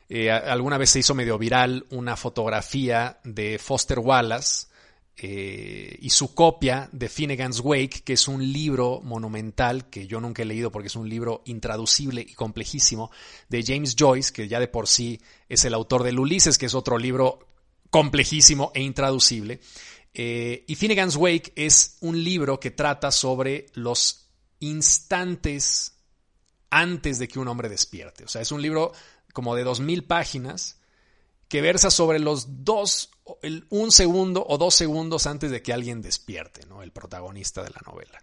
eh, 0.08 0.32
alguna 0.32 0.76
vez 0.76 0.90
se 0.90 0.98
hizo 0.98 1.14
medio 1.14 1.38
viral 1.38 1.86
una 1.90 2.16
fotografía 2.16 3.20
de 3.22 3.60
Foster 3.60 4.00
Wallace 4.00 4.66
eh, 5.24 5.98
y 6.00 6.10
su 6.10 6.34
copia 6.34 6.88
de 6.90 7.08
Finnegan's 7.08 7.60
Wake, 7.60 8.02
que 8.04 8.14
es 8.14 8.26
un 8.26 8.52
libro 8.52 9.00
monumental 9.04 9.88
que 9.88 10.08
yo 10.08 10.20
nunca 10.20 10.42
he 10.42 10.44
leído 10.44 10.72
porque 10.72 10.88
es 10.88 10.96
un 10.96 11.08
libro 11.08 11.42
intraducible 11.44 12.22
y 12.22 12.34
complejísimo, 12.34 13.12
de 13.48 13.62
James 13.62 13.94
Joyce, 13.96 14.32
que 14.32 14.48
ya 14.48 14.58
de 14.58 14.66
por 14.66 14.88
sí 14.88 15.20
es 15.48 15.64
el 15.64 15.74
autor 15.74 16.02
del 16.02 16.18
Ulises, 16.18 16.58
que 16.58 16.66
es 16.66 16.74
otro 16.74 16.98
libro 16.98 17.38
complejísimo 17.88 18.72
e 18.74 18.82
intraducible. 18.82 19.60
Eh, 20.12 20.64
y 20.66 20.74
Finnegan's 20.74 21.14
Wake 21.14 21.52
es 21.54 21.98
un 22.00 22.24
libro 22.24 22.58
que 22.58 22.72
trata 22.72 23.12
sobre 23.12 23.66
los 23.74 24.28
instantes 24.58 25.98
antes 26.68 27.20
de 27.20 27.28
que 27.28 27.38
un 27.38 27.46
hombre 27.46 27.68
despierte. 27.68 28.24
O 28.24 28.28
sea, 28.28 28.42
es 28.42 28.50
un 28.50 28.60
libro 28.60 28.90
como 29.32 29.54
de 29.54 29.62
dos 29.62 29.78
mil 29.78 30.02
páginas 30.02 30.80
que 31.46 31.60
versa 31.60 31.92
sobre 31.92 32.18
los 32.18 32.64
dos, 32.64 33.10
un 33.70 33.92
segundo 33.92 34.44
o 34.46 34.58
dos 34.58 34.74
segundos 34.74 35.26
antes 35.26 35.50
de 35.50 35.62
que 35.62 35.72
alguien 35.72 36.02
despierte, 36.02 36.66
¿no? 36.66 36.82
El 36.82 36.92
protagonista 36.92 37.62
de 37.62 37.70
la 37.70 37.80
novela. 37.86 38.22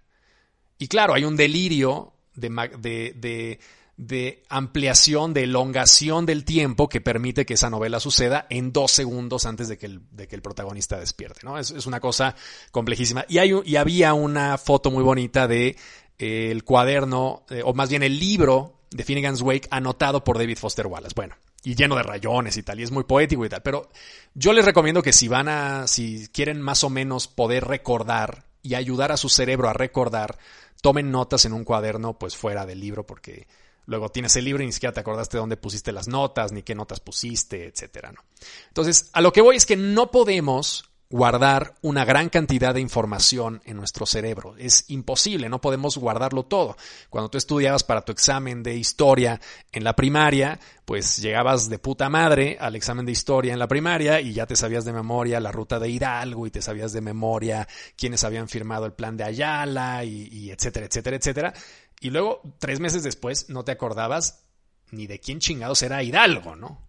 Y 0.77 0.87
claro, 0.87 1.13
hay 1.13 1.23
un 1.25 1.35
delirio 1.35 2.13
de, 2.35 3.59
de, 3.97 4.43
ampliación, 4.49 5.33
de 5.33 5.43
elongación 5.43 6.25
del 6.25 6.45
tiempo 6.45 6.87
que 6.87 7.01
permite 7.01 7.45
que 7.45 7.55
esa 7.55 7.69
novela 7.69 7.99
suceda 7.99 8.47
en 8.49 8.71
dos 8.71 8.91
segundos 8.91 9.45
antes 9.45 9.67
de 9.67 9.77
que 9.77 9.87
el, 9.87 10.01
de 10.11 10.27
que 10.27 10.35
el 10.35 10.41
protagonista 10.41 10.97
despierte, 10.97 11.41
¿no? 11.43 11.57
Es, 11.57 11.85
una 11.85 11.99
cosa 11.99 12.35
complejísima. 12.71 13.25
Y, 13.27 13.39
hay, 13.39 13.51
y 13.65 13.75
había 13.75 14.13
una 14.13 14.57
foto 14.57 14.89
muy 14.89 15.03
bonita 15.03 15.47
de 15.47 15.75
eh, 16.17 16.51
el 16.51 16.63
cuaderno, 16.63 17.45
eh, 17.49 17.61
o 17.63 17.73
más 17.73 17.89
bien 17.89 18.03
el 18.03 18.19
libro 18.19 18.79
de 18.91 19.03
Finnegan's 19.03 19.41
Wake 19.41 19.67
anotado 19.69 20.23
por 20.23 20.37
David 20.37 20.57
Foster 20.57 20.87
Wallace. 20.87 21.13
Bueno, 21.15 21.35
y 21.63 21.75
lleno 21.75 21.95
de 21.95 22.03
rayones 22.03 22.57
y 22.57 22.63
tal, 22.63 22.79
y 22.79 22.83
es 22.83 22.91
muy 22.91 23.03
poético 23.03 23.45
y 23.45 23.49
tal. 23.49 23.61
Pero 23.61 23.89
yo 24.33 24.53
les 24.53 24.65
recomiendo 24.65 25.03
que 25.03 25.13
si 25.13 25.27
van 25.27 25.49
a, 25.49 25.87
si 25.87 26.27
quieren 26.29 26.61
más 26.61 26.83
o 26.83 26.89
menos 26.89 27.27
poder 27.27 27.65
recordar 27.65 28.45
y 28.61 28.75
ayudar 28.75 29.11
a 29.11 29.17
su 29.17 29.29
cerebro 29.29 29.69
a 29.69 29.73
recordar, 29.73 30.37
tomen 30.81 31.11
notas 31.11 31.45
en 31.45 31.53
un 31.53 31.63
cuaderno, 31.63 32.17
pues 32.17 32.35
fuera 32.35 32.65
del 32.65 32.79
libro, 32.79 33.05
porque 33.05 33.47
luego 33.85 34.09
tienes 34.09 34.35
el 34.35 34.45
libro 34.45 34.63
y 34.63 34.67
ni 34.67 34.71
siquiera 34.71 34.93
te 34.93 34.99
acordaste 34.99 35.37
dónde 35.37 35.57
pusiste 35.57 35.91
las 35.91 36.07
notas, 36.07 36.51
ni 36.51 36.63
qué 36.63 36.75
notas 36.75 36.99
pusiste, 36.99 37.65
etcétera, 37.65 38.11
¿no? 38.11 38.23
Entonces, 38.67 39.09
a 39.13 39.21
lo 39.21 39.33
que 39.33 39.41
voy 39.41 39.55
es 39.55 39.65
que 39.65 39.75
no 39.75 40.11
podemos 40.11 40.88
guardar 41.11 41.73
una 41.81 42.05
gran 42.05 42.29
cantidad 42.29 42.73
de 42.73 42.81
información 42.81 43.61
en 43.65 43.77
nuestro 43.77 44.05
cerebro. 44.05 44.55
Es 44.57 44.85
imposible, 44.89 45.49
no 45.49 45.59
podemos 45.59 45.97
guardarlo 45.97 46.43
todo. 46.43 46.77
Cuando 47.09 47.29
tú 47.29 47.39
estudiabas 47.39 47.83
para 47.83 48.05
tu 48.05 48.11
examen 48.11 48.61
de 48.61 48.75
historia 48.75 49.41
en 49.71 49.83
la 49.83 49.95
primaria, 49.95 50.59
pues 50.85 51.17
llegabas 51.17 51.67
de 51.67 51.79
puta 51.79 52.09
madre 52.09 52.57
al 52.59 52.75
examen 52.75 53.07
de 53.07 53.11
historia 53.11 53.53
en 53.53 53.59
la 53.59 53.67
primaria 53.67 54.21
y 54.21 54.33
ya 54.33 54.45
te 54.45 54.55
sabías 54.55 54.85
de 54.85 54.93
memoria 54.93 55.39
la 55.39 55.51
ruta 55.51 55.79
de 55.79 55.89
Hidalgo 55.89 56.45
y 56.45 56.51
te 56.51 56.61
sabías 56.61 56.93
de 56.93 57.01
memoria 57.01 57.67
quiénes 57.97 58.23
habían 58.23 58.47
firmado 58.47 58.85
el 58.85 58.93
plan 58.93 59.17
de 59.17 59.23
Ayala 59.23 60.03
y, 60.03 60.51
etcétera, 60.51 60.85
etcétera, 60.85 61.17
etcétera. 61.17 61.53
Y 62.01 62.11
luego, 62.11 62.41
tres 62.59 62.79
meses 62.79 63.01
después, 63.01 63.49
no 63.49 63.63
te 63.63 63.71
acordabas 63.71 64.43
ni 64.91 65.07
de 65.07 65.19
quién 65.19 65.39
chingados 65.39 65.81
era 65.81 66.03
Hidalgo, 66.03 66.55
¿no? 66.55 66.87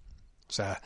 O 0.49 0.53
sea, 0.53 0.81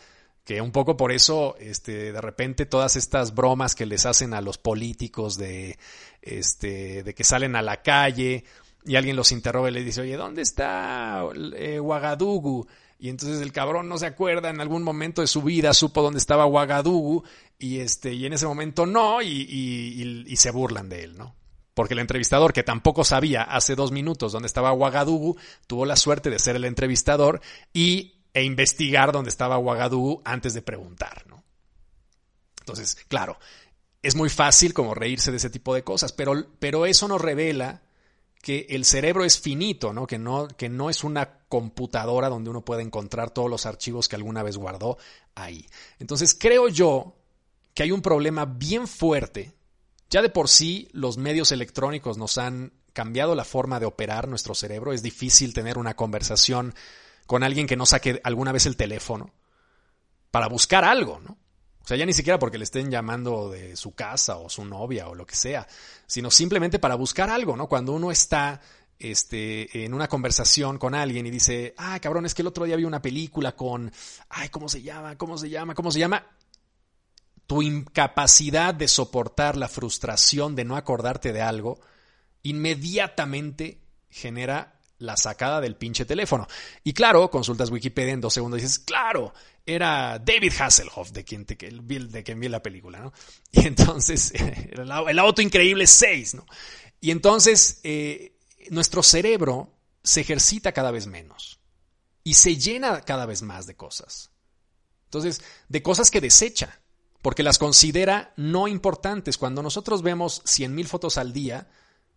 que 0.44 0.60
un 0.60 0.72
poco 0.72 0.96
por 0.96 1.10
eso, 1.10 1.56
este, 1.58 2.12
de 2.12 2.20
repente 2.20 2.66
todas 2.66 2.96
estas 2.96 3.34
bromas 3.34 3.74
que 3.74 3.86
les 3.86 4.04
hacen 4.04 4.34
a 4.34 4.42
los 4.42 4.58
políticos 4.58 5.38
de, 5.38 5.78
este, 6.20 7.02
de 7.02 7.14
que 7.14 7.24
salen 7.24 7.56
a 7.56 7.62
la 7.62 7.82
calle 7.82 8.44
y 8.84 8.96
alguien 8.96 9.16
los 9.16 9.32
interroga 9.32 9.70
y 9.70 9.72
le 9.72 9.82
dice, 9.82 10.02
oye, 10.02 10.16
¿dónde 10.16 10.42
está 10.42 11.24
eh? 11.56 11.80
Y 12.98 13.08
entonces 13.08 13.40
el 13.40 13.52
cabrón 13.52 13.88
no 13.88 13.98
se 13.98 14.06
acuerda 14.06 14.50
en 14.50 14.60
algún 14.60 14.82
momento 14.82 15.20
de 15.20 15.26
su 15.26 15.42
vida, 15.42 15.72
supo 15.74 16.02
dónde 16.02 16.18
estaba 16.18 16.44
Ouagadougou 16.44 17.24
y 17.58 17.80
este, 17.80 18.12
y 18.12 18.26
en 18.26 18.34
ese 18.34 18.46
momento 18.46 18.86
no, 18.86 19.20
y, 19.20 19.28
y, 19.28 20.24
y 20.26 20.36
se 20.36 20.50
burlan 20.50 20.88
de 20.88 21.04
él, 21.04 21.18
¿no? 21.18 21.34
Porque 21.74 21.94
el 21.94 22.00
entrevistador, 22.00 22.52
que 22.52 22.62
tampoco 22.62 23.02
sabía 23.02 23.42
hace 23.42 23.74
dos 23.74 23.90
minutos 23.90 24.32
dónde 24.32 24.46
estaba 24.46 24.72
Ouagadougou, 24.72 25.36
tuvo 25.66 25.86
la 25.86 25.96
suerte 25.96 26.30
de 26.30 26.38
ser 26.38 26.56
el 26.56 26.64
entrevistador 26.64 27.40
y 27.72 28.13
e 28.34 28.42
investigar 28.42 29.12
dónde 29.12 29.30
estaba 29.30 29.56
Ouagadougou 29.56 30.20
antes 30.24 30.52
de 30.52 30.62
preguntar, 30.62 31.24
¿no? 31.26 31.44
Entonces, 32.60 32.96
claro, 33.08 33.38
es 34.02 34.16
muy 34.16 34.28
fácil 34.28 34.74
como 34.74 34.94
reírse 34.94 35.30
de 35.30 35.38
ese 35.38 35.50
tipo 35.50 35.74
de 35.74 35.84
cosas, 35.84 36.12
pero, 36.12 36.46
pero 36.58 36.84
eso 36.84 37.06
nos 37.08 37.20
revela 37.20 37.82
que 38.42 38.66
el 38.68 38.84
cerebro 38.84 39.24
es 39.24 39.38
finito, 39.40 39.94
¿no? 39.94 40.06
Que, 40.06 40.18
¿no? 40.18 40.48
que 40.48 40.68
no 40.68 40.90
es 40.90 41.04
una 41.04 41.38
computadora 41.48 42.28
donde 42.28 42.50
uno 42.50 42.64
puede 42.64 42.82
encontrar 42.82 43.30
todos 43.30 43.48
los 43.48 43.64
archivos 43.64 44.08
que 44.08 44.16
alguna 44.16 44.42
vez 44.42 44.58
guardó 44.58 44.98
ahí. 45.34 45.66
Entonces, 45.98 46.36
creo 46.38 46.68
yo 46.68 47.16
que 47.72 47.84
hay 47.84 47.92
un 47.92 48.02
problema 48.02 48.44
bien 48.44 48.86
fuerte. 48.86 49.54
Ya 50.10 50.20
de 50.20 50.28
por 50.28 50.48
sí 50.48 50.88
los 50.92 51.16
medios 51.16 51.52
electrónicos 51.52 52.18
nos 52.18 52.36
han 52.36 52.72
cambiado 52.92 53.34
la 53.34 53.44
forma 53.44 53.80
de 53.80 53.86
operar 53.86 54.28
nuestro 54.28 54.54
cerebro. 54.54 54.92
Es 54.92 55.02
difícil 55.02 55.54
tener 55.54 55.78
una 55.78 55.94
conversación 55.94 56.74
con 57.26 57.42
alguien 57.42 57.66
que 57.66 57.76
no 57.76 57.86
saque 57.86 58.20
alguna 58.24 58.52
vez 58.52 58.66
el 58.66 58.76
teléfono 58.76 59.32
para 60.30 60.48
buscar 60.48 60.84
algo, 60.84 61.20
¿no? 61.20 61.38
O 61.84 61.86
sea, 61.86 61.98
ya 61.98 62.06
ni 62.06 62.14
siquiera 62.14 62.38
porque 62.38 62.56
le 62.56 62.64
estén 62.64 62.90
llamando 62.90 63.50
de 63.50 63.76
su 63.76 63.94
casa 63.94 64.38
o 64.38 64.48
su 64.48 64.64
novia 64.64 65.08
o 65.08 65.14
lo 65.14 65.26
que 65.26 65.36
sea, 65.36 65.66
sino 66.06 66.30
simplemente 66.30 66.78
para 66.78 66.94
buscar 66.94 67.28
algo, 67.28 67.56
¿no? 67.56 67.68
Cuando 67.68 67.92
uno 67.92 68.10
está 68.10 68.60
este, 68.98 69.84
en 69.84 69.92
una 69.92 70.08
conversación 70.08 70.78
con 70.78 70.94
alguien 70.94 71.26
y 71.26 71.30
dice, 71.30 71.74
ah, 71.76 71.98
cabrón, 72.00 72.24
es 72.24 72.34
que 72.34 72.40
el 72.40 72.48
otro 72.48 72.64
día 72.64 72.76
vi 72.76 72.84
una 72.84 73.02
película 73.02 73.54
con, 73.54 73.92
ay, 74.30 74.48
¿cómo 74.48 74.68
se 74.68 74.80
llama? 74.80 75.18
¿Cómo 75.18 75.36
se 75.36 75.50
llama? 75.50 75.74
¿Cómo 75.74 75.90
se 75.90 75.98
llama? 75.98 76.26
Tu 77.46 77.60
incapacidad 77.60 78.74
de 78.74 78.88
soportar 78.88 79.56
la 79.56 79.68
frustración 79.68 80.56
de 80.56 80.64
no 80.64 80.76
acordarte 80.76 81.34
de 81.34 81.42
algo, 81.42 81.80
inmediatamente 82.42 83.82
genera 84.08 84.73
la 84.98 85.16
sacada 85.16 85.60
del 85.60 85.76
pinche 85.76 86.04
teléfono. 86.04 86.46
Y 86.82 86.92
claro, 86.92 87.30
consultas 87.30 87.70
Wikipedia 87.70 88.12
en 88.12 88.20
dos 88.20 88.34
segundos 88.34 88.60
y 88.60 88.62
dices, 88.62 88.78
claro, 88.78 89.32
era 89.66 90.18
David 90.18 90.52
Hasselhoff 90.58 91.10
de 91.10 91.24
quien, 91.24 91.44
de 91.46 92.22
quien 92.24 92.40
vi 92.40 92.48
la 92.48 92.62
película, 92.62 93.00
¿no? 93.00 93.12
Y 93.52 93.66
entonces, 93.66 94.32
el, 94.34 94.90
el 95.08 95.18
auto 95.18 95.42
increíble 95.42 95.86
6, 95.86 96.34
¿no? 96.34 96.46
Y 97.00 97.10
entonces, 97.10 97.80
eh, 97.82 98.36
nuestro 98.70 99.02
cerebro 99.02 99.74
se 100.02 100.20
ejercita 100.20 100.72
cada 100.72 100.90
vez 100.90 101.06
menos 101.06 101.60
y 102.22 102.34
se 102.34 102.56
llena 102.56 103.02
cada 103.02 103.26
vez 103.26 103.42
más 103.42 103.66
de 103.66 103.76
cosas. 103.76 104.30
Entonces, 105.04 105.42
de 105.68 105.82
cosas 105.82 106.10
que 106.10 106.20
desecha, 106.20 106.80
porque 107.22 107.42
las 107.42 107.58
considera 107.58 108.32
no 108.36 108.68
importantes. 108.68 109.38
Cuando 109.38 109.62
nosotros 109.62 110.02
vemos 110.02 110.42
100.000 110.44 110.86
fotos 110.86 111.18
al 111.18 111.32
día, 111.32 111.68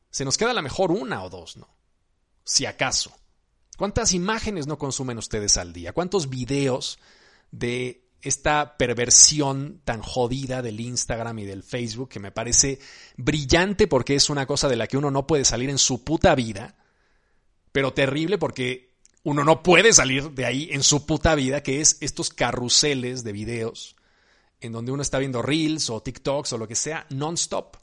se 0.09 0.25
nos 0.25 0.37
queda 0.37 0.51
a 0.51 0.53
lo 0.53 0.61
mejor 0.61 0.91
una 0.91 1.23
o 1.23 1.29
dos, 1.29 1.57
¿no? 1.57 1.76
Si 2.47 2.65
acaso. 2.65 3.15
¿Cuántas 3.77 4.13
imágenes 4.13 4.65
no 4.65 4.79
consumen 4.79 5.19
ustedes 5.19 5.57
al 5.57 5.73
día? 5.73 5.93
¿Cuántos 5.93 6.29
videos 6.29 6.97
de 7.51 8.07
esta 8.21 8.77
perversión 8.77 9.81
tan 9.83 10.01
jodida 10.01 10.63
del 10.63 10.79
Instagram 10.79 11.37
y 11.39 11.45
del 11.45 11.61
Facebook 11.61 12.09
que 12.09 12.19
me 12.19 12.31
parece 12.31 12.79
brillante 13.15 13.85
porque 13.85 14.15
es 14.15 14.29
una 14.31 14.47
cosa 14.47 14.67
de 14.67 14.75
la 14.75 14.87
que 14.87 14.97
uno 14.97 15.11
no 15.11 15.27
puede 15.27 15.45
salir 15.45 15.69
en 15.69 15.77
su 15.77 16.03
puta 16.03 16.33
vida, 16.33 16.75
pero 17.71 17.93
terrible 17.93 18.39
porque 18.39 18.95
uno 19.23 19.43
no 19.43 19.61
puede 19.61 19.93
salir 19.93 20.31
de 20.31 20.45
ahí 20.45 20.69
en 20.71 20.81
su 20.81 21.05
puta 21.05 21.35
vida, 21.35 21.61
que 21.61 21.81
es 21.81 21.97
estos 21.99 22.29
carruseles 22.29 23.23
de 23.23 23.33
videos 23.33 23.95
en 24.61 24.71
donde 24.71 24.91
uno 24.91 25.03
está 25.03 25.19
viendo 25.19 25.41
reels 25.41 25.89
o 25.89 26.01
TikToks 26.01 26.53
o 26.53 26.57
lo 26.57 26.67
que 26.67 26.75
sea 26.75 27.05
non-stop. 27.09 27.77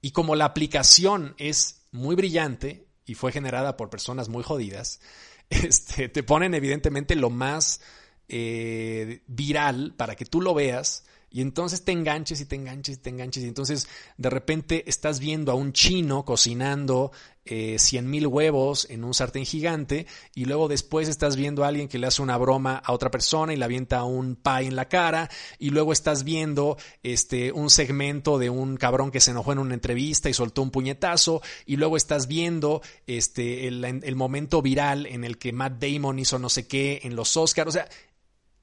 Y 0.00 0.10
como 0.10 0.34
la 0.34 0.46
aplicación 0.46 1.34
es 1.38 1.86
muy 1.92 2.16
brillante, 2.16 2.88
y 3.06 3.14
fue 3.14 3.32
generada 3.32 3.76
por 3.76 3.90
personas 3.90 4.28
muy 4.28 4.42
jodidas, 4.42 5.00
este, 5.50 6.08
te 6.08 6.22
ponen 6.22 6.54
evidentemente 6.54 7.16
lo 7.16 7.30
más 7.30 7.80
eh, 8.28 9.22
viral 9.26 9.94
para 9.96 10.14
que 10.16 10.24
tú 10.24 10.40
lo 10.40 10.54
veas 10.54 11.04
Y 11.32 11.40
entonces 11.40 11.82
te 11.82 11.92
enganches 11.92 12.40
y 12.40 12.44
te 12.44 12.56
enganches 12.56 12.96
y 12.96 13.00
te 13.00 13.10
enganches. 13.10 13.42
Y 13.42 13.48
entonces 13.48 13.88
de 14.18 14.30
repente 14.30 14.84
estás 14.86 15.18
viendo 15.18 15.50
a 15.50 15.54
un 15.54 15.72
chino 15.72 16.24
cocinando 16.24 17.10
eh, 17.44 17.76
100 17.78 18.08
mil 18.08 18.26
huevos 18.26 18.86
en 18.90 19.02
un 19.02 19.14
sartén 19.14 19.46
gigante. 19.46 20.06
Y 20.34 20.44
luego 20.44 20.68
después 20.68 21.08
estás 21.08 21.36
viendo 21.36 21.64
a 21.64 21.68
alguien 21.68 21.88
que 21.88 21.98
le 21.98 22.06
hace 22.06 22.20
una 22.20 22.36
broma 22.36 22.76
a 22.84 22.92
otra 22.92 23.10
persona 23.10 23.54
y 23.54 23.56
le 23.56 23.64
avienta 23.64 24.04
un 24.04 24.36
pie 24.36 24.66
en 24.66 24.76
la 24.76 24.88
cara. 24.88 25.30
Y 25.58 25.70
luego 25.70 25.94
estás 25.94 26.22
viendo 26.22 26.76
este, 27.02 27.50
un 27.50 27.70
segmento 27.70 28.38
de 28.38 28.50
un 28.50 28.76
cabrón 28.76 29.10
que 29.10 29.20
se 29.20 29.30
enojó 29.30 29.52
en 29.52 29.58
una 29.58 29.74
entrevista 29.74 30.28
y 30.28 30.34
soltó 30.34 30.60
un 30.60 30.70
puñetazo. 30.70 31.40
Y 31.64 31.76
luego 31.76 31.96
estás 31.96 32.28
viendo 32.28 32.82
este, 33.06 33.68
el, 33.68 33.82
el 33.84 34.16
momento 34.16 34.60
viral 34.60 35.06
en 35.06 35.24
el 35.24 35.38
que 35.38 35.52
Matt 35.52 35.82
Damon 35.82 36.18
hizo 36.18 36.38
no 36.38 36.50
sé 36.50 36.66
qué 36.66 37.00
en 37.04 37.16
los 37.16 37.38
Oscars. 37.38 37.68
O 37.68 37.72
sea, 37.72 37.88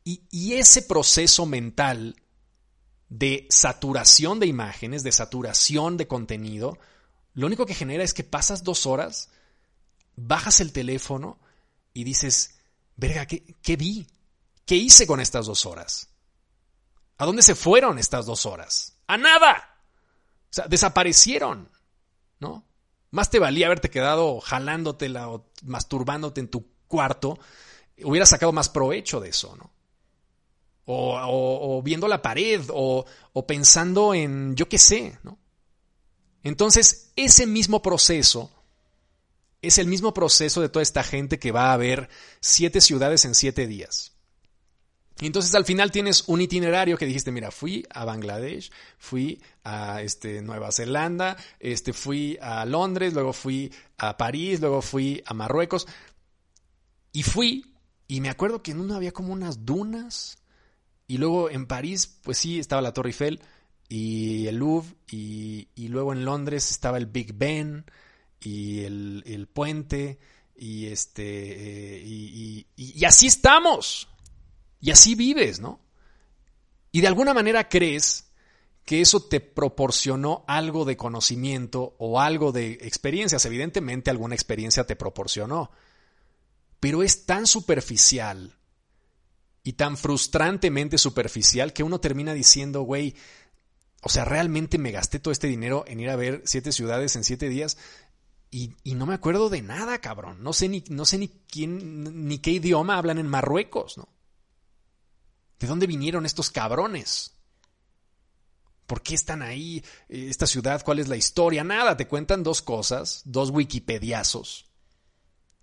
y, 0.03 0.21
y 0.31 0.53
ese 0.53 0.83
proceso 0.83 1.45
mental 1.45 2.15
de 3.09 3.47
saturación 3.49 4.39
de 4.39 4.45
imágenes, 4.45 5.03
de 5.03 5.11
saturación 5.11 5.97
de 5.97 6.07
contenido, 6.07 6.77
lo 7.33 7.47
único 7.47 7.65
que 7.65 7.73
genera 7.73 8.03
es 8.03 8.13
que 8.13 8.23
pasas 8.23 8.63
dos 8.63 8.85
horas, 8.85 9.29
bajas 10.15 10.61
el 10.61 10.71
teléfono 10.71 11.39
y 11.93 12.03
dices, 12.03 12.59
verga, 12.95 13.25
¿qué, 13.25 13.55
qué 13.61 13.75
vi? 13.75 14.07
¿Qué 14.65 14.75
hice 14.75 15.07
con 15.07 15.19
estas 15.19 15.47
dos 15.47 15.65
horas? 15.65 16.09
¿A 17.17 17.25
dónde 17.25 17.41
se 17.41 17.55
fueron 17.55 17.97
estas 17.97 18.25
dos 18.25 18.45
horas? 18.45 18.97
¡A 19.07 19.17
nada! 19.17 19.75
O 20.43 20.53
sea, 20.53 20.67
desaparecieron, 20.67 21.69
¿no? 22.39 22.65
Más 23.11 23.29
te 23.29 23.39
valía 23.39 23.65
haberte 23.65 23.89
quedado 23.89 24.39
jalándotela 24.39 25.29
o 25.29 25.49
masturbándote 25.63 26.41
en 26.41 26.49
tu 26.49 26.67
cuarto, 26.87 27.39
hubiera 28.03 28.25
sacado 28.25 28.51
más 28.51 28.69
provecho 28.69 29.19
de 29.19 29.29
eso, 29.29 29.55
¿no? 29.55 29.71
O, 30.91 31.81
viendo 31.83 32.07
la 32.07 32.21
pared, 32.21 32.61
o, 32.73 33.05
o 33.33 33.47
pensando 33.47 34.13
en 34.13 34.55
yo 34.55 34.67
qué 34.67 34.77
sé, 34.77 35.17
¿no? 35.23 35.37
Entonces, 36.43 37.11
ese 37.15 37.45
mismo 37.45 37.81
proceso 37.81 38.49
es 39.61 39.77
el 39.77 39.87
mismo 39.87 40.13
proceso 40.13 40.61
de 40.61 40.69
toda 40.69 40.83
esta 40.83 41.03
gente 41.03 41.37
que 41.37 41.51
va 41.51 41.73
a 41.73 41.77
ver 41.77 42.09
siete 42.39 42.81
ciudades 42.81 43.25
en 43.25 43.35
siete 43.35 43.67
días. 43.67 44.13
Y 45.21 45.25
entonces 45.25 45.53
al 45.53 45.65
final 45.65 45.91
tienes 45.91 46.23
un 46.27 46.39
itinerario 46.39 46.97
que 46.97 47.05
dijiste, 47.05 47.31
mira, 47.31 47.51
fui 47.51 47.85
a 47.89 48.05
Bangladesh, 48.05 48.71
fui 48.97 49.41
a 49.65 50.01
este, 50.01 50.41
Nueva 50.41 50.71
Zelanda, 50.71 51.35
este, 51.59 51.91
fui 51.91 52.37
a 52.41 52.65
Londres, 52.65 53.13
luego 53.13 53.33
fui 53.33 53.73
a 53.97 54.15
París, 54.15 54.61
luego 54.61 54.81
fui 54.81 55.21
a 55.25 55.33
Marruecos. 55.33 55.87
Y 57.11 57.23
fui, 57.23 57.75
y 58.07 58.21
me 58.21 58.29
acuerdo 58.29 58.63
que 58.63 58.71
en 58.71 58.79
uno 58.79 58.95
había 58.95 59.11
como 59.11 59.33
unas 59.33 59.65
dunas, 59.65 60.38
y 61.09 61.17
luego 61.17 61.49
en 61.49 61.65
París, 61.65 62.19
pues 62.21 62.37
sí, 62.37 62.59
estaba 62.59 62.83
la 62.83 62.93
Torre 62.93 63.09
Eiffel 63.09 63.41
y 63.89 64.45
el 64.45 64.57
Louvre. 64.57 64.95
Y, 65.09 65.87
luego 65.87 66.13
en 66.13 66.23
Londres 66.23 66.69
estaba 66.69 66.99
el 66.99 67.07
Big 67.07 67.33
Ben 67.33 67.83
y 68.39 68.81
el, 68.81 69.49
puente. 69.51 70.19
Y 70.55 70.85
este. 70.85 71.95
Eh, 71.95 72.03
y, 72.05 72.67
y 72.75 73.05
así 73.05 73.25
estamos. 73.25 74.07
Y 74.79 74.91
así 74.91 75.15
vives, 75.15 75.59
¿no? 75.59 75.79
Y 76.91 77.01
de 77.01 77.07
alguna 77.07 77.33
manera 77.33 77.69
crees 77.69 78.31
que 78.85 79.01
eso 79.01 79.23
te 79.23 79.39
proporcionó 79.39 80.45
algo 80.47 80.85
de 80.85 80.95
conocimiento 80.95 81.95
o 81.97 82.21
algo 82.21 82.51
de 82.51 82.73
experiencias. 82.83 83.43
Evidentemente 83.45 84.11
alguna 84.11 84.35
experiencia 84.35 84.83
te 84.83 84.95
proporcionó. 84.95 85.71
Pero 86.79 87.01
es 87.01 87.25
tan 87.25 87.47
superficial 87.47 88.58
y 89.69 89.73
tan 89.73 89.97
frustrantemente 89.97 90.97
superficial 90.97 91.73
que 91.73 91.83
uno 91.83 91.99
termina 91.99 92.33
diciendo, 92.33 92.81
güey, 92.81 93.13
o 94.01 94.09
sea, 94.09 94.25
realmente 94.25 94.79
me 94.79 94.89
gasté 94.89 95.19
todo 95.19 95.31
este 95.31 95.45
dinero 95.45 95.83
en 95.85 95.99
ir 95.99 96.09
a 96.09 96.15
ver 96.15 96.41
siete 96.43 96.71
ciudades 96.71 97.15
en 97.15 97.23
siete 97.23 97.49
días 97.49 97.77
y, 98.49 98.73
no 98.83 99.05
me 99.05 99.13
acuerdo 99.13 99.47
de 99.47 99.61
nada, 99.61 100.01
cabrón. 100.01 100.41
No 100.41 100.53
sé 100.53 100.69
ni, 100.69 100.83
no 100.89 101.05
sé 101.05 101.19
ni 101.19 101.27
quién, 101.27 102.27
ni 102.27 102.39
qué 102.39 102.49
idioma 102.49 102.97
hablan 102.97 103.19
en 103.19 103.27
Marruecos, 103.27 103.99
¿no? 103.99 104.09
¿De 105.59 105.67
dónde 105.67 105.85
vinieron 105.85 106.25
estos 106.25 106.49
cabrones? 106.49 107.35
¿Por 108.87 109.03
qué 109.03 109.13
están 109.13 109.43
ahí? 109.43 109.85
Esta 110.07 110.47
ciudad, 110.47 110.81
¿cuál 110.83 110.97
es 110.97 111.07
la 111.09 111.15
historia? 111.15 111.63
Nada, 111.63 111.95
te 111.95 112.07
cuentan 112.07 112.41
dos 112.41 112.63
cosas, 112.63 113.21
dos 113.23 113.51
wikipediazos. 113.51 114.65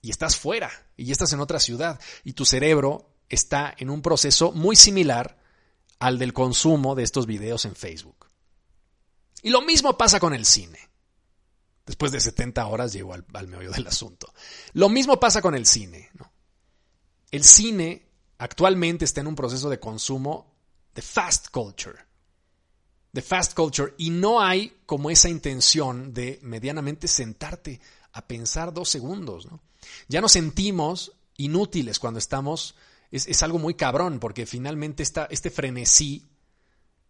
Y 0.01 0.11
estás 0.11 0.37
fuera, 0.37 0.71
y 0.97 1.11
estás 1.11 1.33
en 1.33 1.41
otra 1.41 1.59
ciudad, 1.59 1.99
y 2.23 2.35
tu 2.35 2.45
cerebro 2.45 3.16
está 3.29 3.75
en 3.79 3.91
un 3.91 4.03
proceso 4.03 4.53
muy 4.53 4.77
similar 4.77 5.39
al 5.99 6.19
del 6.19 6.33
consumo 6.33 6.95
de 6.95 7.03
estos 7.03 7.27
videos 7.27 7.65
en 7.65 7.75
Facebook. 7.75 8.27
Y 9.43 9.51
lo 9.51 9.63
mismo 9.63 9.97
pasa 9.97 10.21
con 10.21 10.35
el 10.35 10.45
cine. 10.45 10.79
Después 11.87 12.11
de 12.11 12.21
70 12.21 12.67
horas 12.67 12.93
llego 12.93 13.15
al, 13.15 13.49
meollo 13.49 13.71
del 13.71 13.87
asunto. 13.87 14.33
Lo 14.73 14.89
mismo 14.89 15.21
pasa 15.21 15.41
con 15.41 15.55
el 15.55 15.67
cine. 15.67 16.11
El 17.31 17.45
cine 17.45 18.09
actualmente 18.39 19.05
está 19.05 19.21
en 19.21 19.29
un 19.29 19.37
proceso 19.37 19.71
de 19.71 19.79
consumo 19.79 20.53
de 20.95 21.03
fast 21.03 21.51
culture. 21.51 21.99
De 23.13 23.23
fast 23.23 23.55
culture. 23.55 23.95
Y 23.99 24.11
no 24.11 24.41
hay 24.41 24.81
como 24.85 25.11
esa 25.11 25.29
intención 25.29 26.13
de 26.13 26.41
medianamente 26.43 27.07
sentarte 27.07 27.81
a 28.13 28.27
pensar 28.27 28.75
dos 28.75 28.89
segundos. 28.89 29.47
Ya 30.09 30.21
nos 30.21 30.33
sentimos 30.33 31.13
inútiles 31.37 31.99
cuando 32.01 32.19
estamos 32.19 32.75
es, 33.11 33.43
algo 33.43 33.59
muy 33.59 33.75
cabrón, 33.75 34.19
porque 34.19 34.47
finalmente 34.47 35.03
está 35.03 35.27
este 35.31 35.51
frenesí 35.51 36.27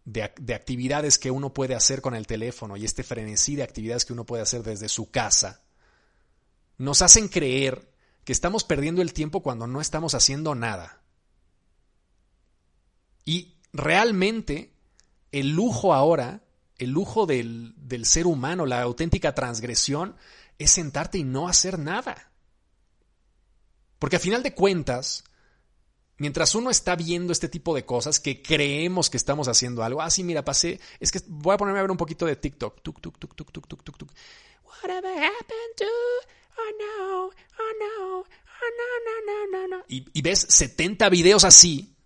de, 0.05 0.31
de, 0.39 0.53
actividades 0.53 1.17
que 1.17 1.31
uno 1.31 1.53
puede 1.53 1.75
hacer 1.75 2.01
con 2.01 2.15
el 2.15 2.27
teléfono 2.27 2.77
y 2.77 2.85
este 2.85 3.03
frenesí 3.03 3.55
de 3.55 3.63
actividades 3.63 4.05
que 4.05 4.13
uno 4.13 4.25
puede 4.25 4.43
hacer 4.43 4.63
desde 4.63 4.89
su 4.89 5.11
casa, 5.11 5.63
nos 6.77 7.01
hacen 7.01 7.27
creer 7.27 7.91
que 8.23 8.31
estamos 8.31 8.63
perdiendo 8.63 9.01
el 9.01 9.13
tiempo 9.13 9.41
cuando 9.41 9.67
no 9.67 9.81
estamos 9.81 10.13
haciendo 10.13 10.53
nada. 10.53 11.01
Y 13.25 13.55
realmente 13.73 14.73
el 15.31 15.49
lujo 15.51 15.93
ahora, 15.93 16.41
el 16.77 16.91
lujo 16.91 17.25
del, 17.25 17.73
del 17.77 18.05
ser 18.05 18.27
humano, 18.27 18.65
la 18.65 18.81
auténtica 18.81 19.33
transgresión, 19.33 20.15
es 20.57 20.71
sentarte 20.71 21.17
y 21.17 21.23
no 21.23 21.47
hacer 21.47 21.79
nada. 21.79 22.31
Porque 23.99 24.17
a 24.17 24.19
final 24.19 24.43
de 24.43 24.53
cuentas, 24.53 25.23
mientras 26.17 26.55
uno 26.55 26.69
está 26.69 26.95
viendo 26.95 27.31
este 27.31 27.49
tipo 27.49 27.75
de 27.75 27.85
cosas 27.85 28.19
que 28.19 28.41
creemos 28.41 29.09
que 29.09 29.17
estamos 29.17 29.47
haciendo 29.47 29.83
algo, 29.83 30.01
ah, 30.01 30.09
mira, 30.23 30.43
pasé, 30.43 30.79
es 30.99 31.11
que 31.11 31.19
voy 31.27 31.53
a 31.53 31.57
ponerme 31.57 31.79
a 31.79 31.83
ver 31.83 31.91
un 31.91 31.97
poquito 31.97 32.25
de 32.25 32.35
TikTok. 32.35 32.81
Tuk, 32.81 33.01
tuk, 33.01 33.17
tuk, 33.17 33.35
tuk, 33.35 33.51
tuk, 33.51 33.67
tuk, 33.67 33.83
tuk, 33.83 33.97
tuk. 33.97 34.11
Happened 34.83 35.75
to, 35.77 35.85
oh 36.57 36.71
no, 36.79 37.25
oh 37.25 37.73
no, 37.79 38.17
oh 38.19 38.71
no, 38.77 38.87
no, 39.05 39.25
no, 39.25 39.67
no, 39.67 39.77
no. 39.77 39.85
Y, 39.87 40.05
y 40.13 40.21
ves 40.21 40.45
70 40.49 41.09
videos 41.09 41.43
así 41.43 41.97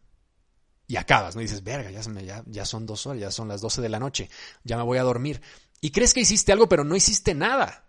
y 0.91 0.97
acabas, 0.97 1.35
¿no? 1.35 1.41
Y 1.41 1.45
dices, 1.45 1.63
verga, 1.63 1.89
ya, 1.89 2.01
ya, 2.21 2.43
ya 2.47 2.65
son 2.65 2.85
dos 2.85 3.05
horas, 3.05 3.21
ya 3.21 3.31
son 3.31 3.47
las 3.47 3.61
12 3.61 3.81
de 3.81 3.87
la 3.87 3.97
noche, 3.97 4.29
ya 4.63 4.75
me 4.75 4.83
voy 4.83 4.97
a 4.97 5.03
dormir. 5.03 5.41
Y 5.79 5.91
crees 5.91 6.13
que 6.13 6.19
hiciste 6.19 6.51
algo, 6.51 6.67
pero 6.67 6.83
no 6.83 6.97
hiciste 6.97 7.33
nada. 7.33 7.85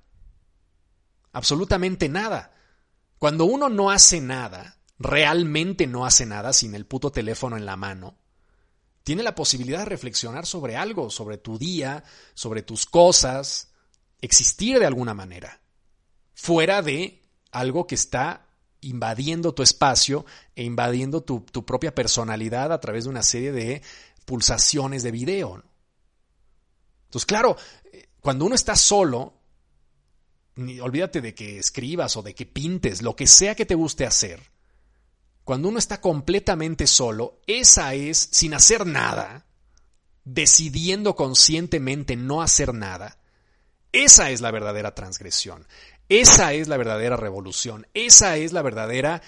Absolutamente 1.33 2.09
nada. 2.09 2.55
Cuando 3.19 3.45
uno 3.45 3.69
no 3.69 3.91
hace 3.91 4.21
nada, 4.21 4.79
realmente 5.03 5.87
no 5.87 6.07
hace 6.07 6.27
nada 6.27 6.53
sin 6.53 6.75
el 6.75 6.87
puto 6.87 7.11
teléfono 7.13 7.57
en 7.57 7.67
la 7.67 7.77
mano, 7.77 8.17
tiene 9.05 9.23
la 9.23 9.35
posibilidad 9.35 9.81
de 9.81 9.87
reflexionar 9.87 10.47
sobre 10.47 10.77
algo, 10.77 11.11
sobre 11.11 11.39
tu 11.39 11.59
día, 11.59 12.05
sobre 12.35 12.63
tus 12.63 12.87
cosas, 12.87 13.73
existir 14.21 14.79
de 14.79 14.87
alguna 14.87 15.15
manera, 15.15 15.61
fuera 16.35 16.83
de 16.83 17.23
algo 17.51 17.87
que 17.87 17.97
está 17.97 18.47
invadiendo 18.81 19.55
tu 19.55 19.63
espacio 19.63 20.25
e 20.55 20.65
invadiendo 20.65 21.23
tu, 21.23 21.45
propia 21.45 21.95
personalidad 21.95 22.73
a 22.73 22.81
través 22.81 23.05
de 23.05 23.11
una 23.11 23.23
serie 23.23 23.53
de 23.53 23.83
pulsaciones 24.25 25.03
de 25.03 25.11
video. 25.11 25.63
Entonces, 27.07 27.27
claro, 27.27 27.57
cuando 28.21 28.45
uno 28.45 28.55
está 28.55 28.77
solo, 28.77 29.35
olvídate 30.81 31.21
de 31.21 31.35
que 31.35 31.59
escribas 31.59 32.17
o 32.17 32.23
de 32.23 32.35
que 32.35 32.47
pintes, 32.47 33.03
lo 33.03 33.17
que 33.17 33.27
sea 33.27 33.55
que 33.55 33.67
te 33.67 33.75
guste 33.75 34.07
hacer, 34.07 34.52
cuando 35.45 35.69
uno 35.69 35.79
está 35.79 36.01
completamente 36.01 36.87
solo, 36.87 37.41
esa 37.47 37.95
es, 37.95 38.29
sin 38.33 38.55
hacer 38.55 38.87
nada, 38.87 39.47
decidiendo 40.25 41.17
conscientemente 41.17 42.17
no 42.17 42.43
hacer 42.43 42.75
nada, 42.75 43.19
esa 43.93 44.31
es 44.31 44.41
la 44.41 44.51
verdadera 44.51 44.95
transgresión. 44.95 45.67
Esa 46.09 46.53
es 46.53 46.69
la 46.69 46.77
verdadera 46.77 47.17
revolución. 47.17 47.87
Esa 47.95 48.37
es 48.37 48.53
la 48.53 48.63
verdadera, 48.63 49.23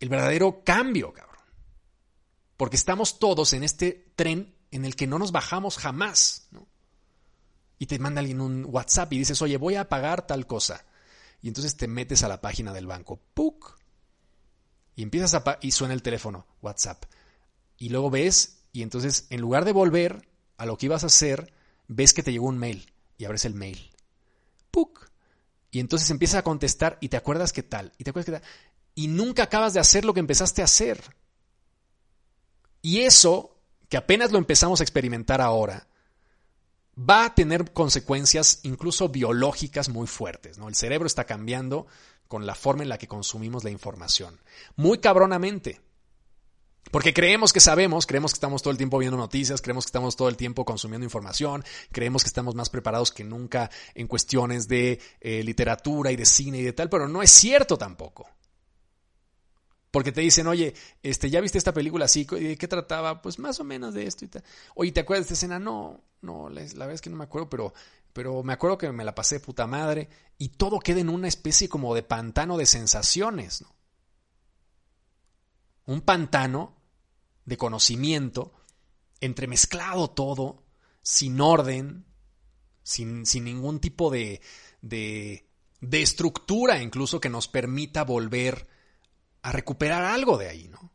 el 0.00 0.08
verdadero 0.08 0.62
cambio, 0.64 1.12
cabrón. 1.12 1.44
Porque 2.56 2.76
estamos 2.76 3.18
todos 3.18 3.52
en 3.52 3.62
este 3.62 4.12
tren 4.16 4.56
en 4.70 4.84
el 4.84 4.96
que 4.96 5.06
no 5.06 5.18
nos 5.18 5.32
bajamos 5.32 5.78
jamás, 5.78 6.48
Y 7.78 7.86
te 7.86 8.00
manda 8.00 8.18
alguien 8.18 8.40
un 8.40 8.66
WhatsApp 8.68 9.12
y 9.12 9.18
dices, 9.18 9.40
oye, 9.40 9.56
voy 9.56 9.76
a 9.76 9.88
pagar 9.88 10.26
tal 10.26 10.46
cosa. 10.46 10.84
Y 11.40 11.48
entonces 11.48 11.76
te 11.76 11.86
metes 11.86 12.24
a 12.24 12.28
la 12.28 12.40
página 12.40 12.72
del 12.72 12.88
banco. 12.88 13.20
¡Puc! 13.34 13.77
Y 14.98 15.04
empiezas 15.04 15.32
a... 15.34 15.58
y 15.60 15.70
suena 15.70 15.94
el 15.94 16.02
teléfono, 16.02 16.44
WhatsApp. 16.60 17.04
Y 17.76 17.90
luego 17.90 18.10
ves 18.10 18.64
y 18.72 18.82
entonces 18.82 19.28
en 19.30 19.40
lugar 19.40 19.64
de 19.64 19.70
volver 19.70 20.28
a 20.56 20.66
lo 20.66 20.76
que 20.76 20.86
ibas 20.86 21.04
a 21.04 21.06
hacer, 21.06 21.52
ves 21.86 22.12
que 22.12 22.24
te 22.24 22.32
llegó 22.32 22.48
un 22.48 22.58
mail 22.58 22.90
y 23.16 23.24
abres 23.24 23.44
el 23.44 23.54
mail. 23.54 23.92
¡Puc! 24.72 25.08
Y 25.70 25.78
entonces 25.78 26.10
empiezas 26.10 26.40
a 26.40 26.42
contestar 26.42 26.98
y 27.00 27.10
te 27.10 27.16
acuerdas 27.16 27.52
qué 27.52 27.62
tal, 27.62 27.92
y 27.96 28.02
te 28.02 28.10
acuerdas 28.10 28.26
qué 28.26 28.32
tal, 28.40 28.50
y 28.96 29.06
nunca 29.06 29.44
acabas 29.44 29.72
de 29.72 29.78
hacer 29.78 30.04
lo 30.04 30.14
que 30.14 30.18
empezaste 30.18 30.62
a 30.62 30.64
hacer. 30.64 31.00
Y 32.82 33.02
eso, 33.02 33.56
que 33.88 33.98
apenas 33.98 34.32
lo 34.32 34.38
empezamos 34.38 34.80
a 34.80 34.82
experimentar 34.82 35.40
ahora, 35.40 35.86
va 36.98 37.24
a 37.24 37.34
tener 37.36 37.72
consecuencias 37.72 38.58
incluso 38.64 39.10
biológicas 39.10 39.90
muy 39.90 40.08
fuertes. 40.08 40.58
¿no? 40.58 40.66
El 40.66 40.74
cerebro 40.74 41.06
está 41.06 41.22
cambiando 41.22 41.86
con 42.28 42.46
la 42.46 42.54
forma 42.54 42.82
en 42.82 42.90
la 42.90 42.98
que 42.98 43.08
consumimos 43.08 43.64
la 43.64 43.70
información. 43.70 44.40
Muy 44.76 44.98
cabronamente. 44.98 45.80
Porque 46.90 47.12
creemos 47.12 47.52
que 47.52 47.60
sabemos, 47.60 48.06
creemos 48.06 48.32
que 48.32 48.36
estamos 48.36 48.62
todo 48.62 48.70
el 48.70 48.78
tiempo 48.78 48.98
viendo 48.98 49.18
noticias, 49.18 49.60
creemos 49.60 49.84
que 49.84 49.88
estamos 49.88 50.16
todo 50.16 50.28
el 50.28 50.36
tiempo 50.36 50.64
consumiendo 50.64 51.04
información, 51.04 51.62
creemos 51.92 52.22
que 52.22 52.28
estamos 52.28 52.54
más 52.54 52.70
preparados 52.70 53.12
que 53.12 53.24
nunca 53.24 53.70
en 53.94 54.06
cuestiones 54.06 54.68
de 54.68 55.00
eh, 55.20 55.42
literatura 55.42 56.12
y 56.12 56.16
de 56.16 56.24
cine 56.24 56.58
y 56.58 56.62
de 56.62 56.72
tal, 56.72 56.88
pero 56.88 57.06
no 57.08 57.22
es 57.22 57.30
cierto 57.30 57.76
tampoco. 57.76 58.30
Porque 59.90 60.12
te 60.12 60.20
dicen, 60.20 60.46
oye, 60.46 60.74
este, 61.02 61.30
¿ya 61.30 61.40
viste 61.40 61.58
esta 61.58 61.72
película 61.72 62.04
así? 62.04 62.24
¿De 62.24 62.58
qué 62.58 62.68
trataba? 62.68 63.22
Pues 63.22 63.38
más 63.38 63.58
o 63.60 63.64
menos 63.64 63.94
de 63.94 64.06
esto 64.06 64.24
y 64.24 64.28
tal. 64.28 64.44
Oye, 64.74 64.92
¿te 64.92 65.00
acuerdas 65.00 65.28
de 65.28 65.34
esta 65.34 65.46
escena? 65.46 65.58
No, 65.58 66.04
no, 66.20 66.50
la, 66.50 66.62
verdad 66.62 66.92
es 66.92 67.00
que 67.00 67.10
no 67.10 67.16
me 67.16 67.24
acuerdo, 67.24 67.48
pero, 67.48 67.72
pero 68.12 68.42
me 68.42 68.52
acuerdo 68.52 68.76
que 68.76 68.92
me 68.92 69.04
la 69.04 69.14
pasé 69.14 69.40
puta 69.40 69.66
madre. 69.66 70.08
Y 70.36 70.50
todo 70.50 70.78
queda 70.78 71.00
en 71.00 71.08
una 71.08 71.28
especie 71.28 71.68
como 71.68 71.94
de 71.94 72.02
pantano 72.02 72.58
de 72.58 72.66
sensaciones, 72.66 73.62
¿no? 73.62 73.74
Un 75.86 76.02
pantano 76.02 76.76
de 77.46 77.56
conocimiento, 77.56 78.52
entremezclado 79.20 80.10
todo, 80.10 80.64
sin 81.00 81.40
orden, 81.40 82.04
sin, 82.82 83.24
sin 83.24 83.44
ningún 83.44 83.80
tipo 83.80 84.10
de, 84.10 84.42
de, 84.82 85.48
de 85.80 86.02
estructura 86.02 86.82
incluso 86.82 87.20
que 87.20 87.30
nos 87.30 87.48
permita 87.48 88.04
volver 88.04 88.66
a 89.42 89.52
recuperar 89.52 90.04
algo 90.04 90.38
de 90.38 90.48
ahí, 90.48 90.68
¿no? 90.68 90.92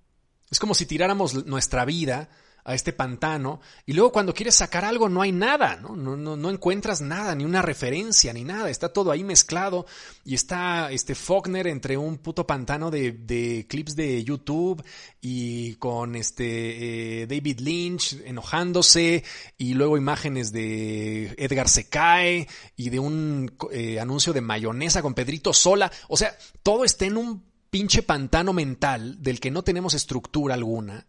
Es 0.49 0.59
como 0.59 0.75
si 0.75 0.85
tiráramos 0.85 1.45
nuestra 1.45 1.85
vida 1.85 2.29
a 2.65 2.73
este 2.75 2.93
pantano 2.93 3.59
y 3.85 3.93
luego 3.93 4.11
cuando 4.11 4.33
quieres 4.33 4.55
sacar 4.55 4.85
algo 4.85 5.09
no 5.09 5.21
hay 5.21 5.31
nada, 5.31 5.75
¿no? 5.77 5.95
No, 5.95 6.15
no, 6.15 6.37
no 6.37 6.49
encuentras 6.49 7.01
nada, 7.01 7.35
ni 7.35 7.43
una 7.43 7.61
referencia, 7.61 8.31
ni 8.33 8.43
nada, 8.43 8.69
está 8.69 8.89
todo 8.89 9.11
ahí 9.11 9.23
mezclado 9.23 9.85
y 10.23 10.33
está 10.35 10.91
este 10.91 11.15
Faulkner 11.15 11.67
entre 11.67 11.97
un 11.97 12.17
puto 12.17 12.47
pantano 12.47 12.89
de, 12.89 13.65
clips 13.67 13.95
de 13.95 14.23
YouTube 14.23 14.83
y 15.21 15.75
con 15.75 16.15
este 16.15 17.23
eh, 17.23 17.27
David 17.27 17.59
Lynch 17.59 18.21
enojándose 18.25 19.23
y 19.57 19.73
luego 19.73 19.97
imágenes 19.97 20.51
de 20.51 21.33
Edgar 21.37 21.67
se 21.67 21.89
cae 21.89 22.47
y 22.75 22.89
de 22.89 22.99
un 22.99 23.57
eh, 23.71 23.99
anuncio 23.99 24.31
de 24.31 24.41
mayonesa 24.41 25.01
con 25.01 25.13
Pedrito 25.13 25.53
Sola, 25.53 25.91
o 26.07 26.15
sea, 26.15 26.37
todo 26.61 26.85
está 26.85 27.05
en 27.05 27.17
un 27.17 27.52
pinche 27.73 28.03
pantano 28.03 28.53
mental 28.53 29.23
del 29.23 29.39
que 29.39 29.49
no 29.49 29.63
tenemos 29.63 29.95
estructura 29.95 30.53
alguna 30.53 31.07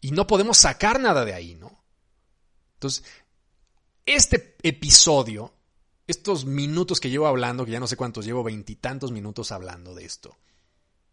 y 0.00 0.10
no 0.10 0.26
podemos 0.26 0.58
sacar 0.58 0.98
nada 0.98 1.24
de 1.24 1.34
ahí, 1.34 1.54
¿no? 1.54 1.84
Entonces, 2.74 3.04
este 4.06 4.56
episodio, 4.64 5.54
estos 6.08 6.46
minutos 6.46 6.98
que 6.98 7.10
llevo 7.10 7.28
hablando, 7.28 7.64
que 7.64 7.70
ya 7.70 7.78
no 7.78 7.86
sé 7.86 7.96
cuántos, 7.96 8.24
llevo 8.24 8.42
veintitantos 8.42 9.12
minutos 9.12 9.52
hablando 9.52 9.94
de 9.94 10.04
esto, 10.04 10.36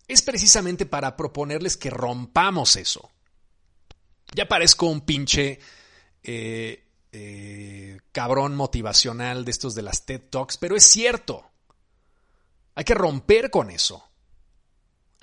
es 0.07 0.23
precisamente 0.23 0.87
para 0.87 1.15
proponerles 1.15 1.77
que 1.77 1.91
rompamos 1.91 2.75
eso. 2.75 3.11
Ya 4.33 4.47
parezco 4.47 4.87
un 4.87 5.01
pinche 5.01 5.59
eh, 6.23 6.87
eh, 7.11 7.99
cabrón 8.11 8.55
motivacional 8.55 9.45
de 9.45 9.51
estos 9.51 9.75
de 9.75 9.83
las 9.83 10.07
TED 10.07 10.21
Talks, 10.31 10.57
pero 10.57 10.75
es 10.75 10.85
cierto. 10.85 11.51
Hay 12.73 12.83
que 12.83 12.95
romper 12.95 13.51
con 13.51 13.69
eso. 13.69 14.09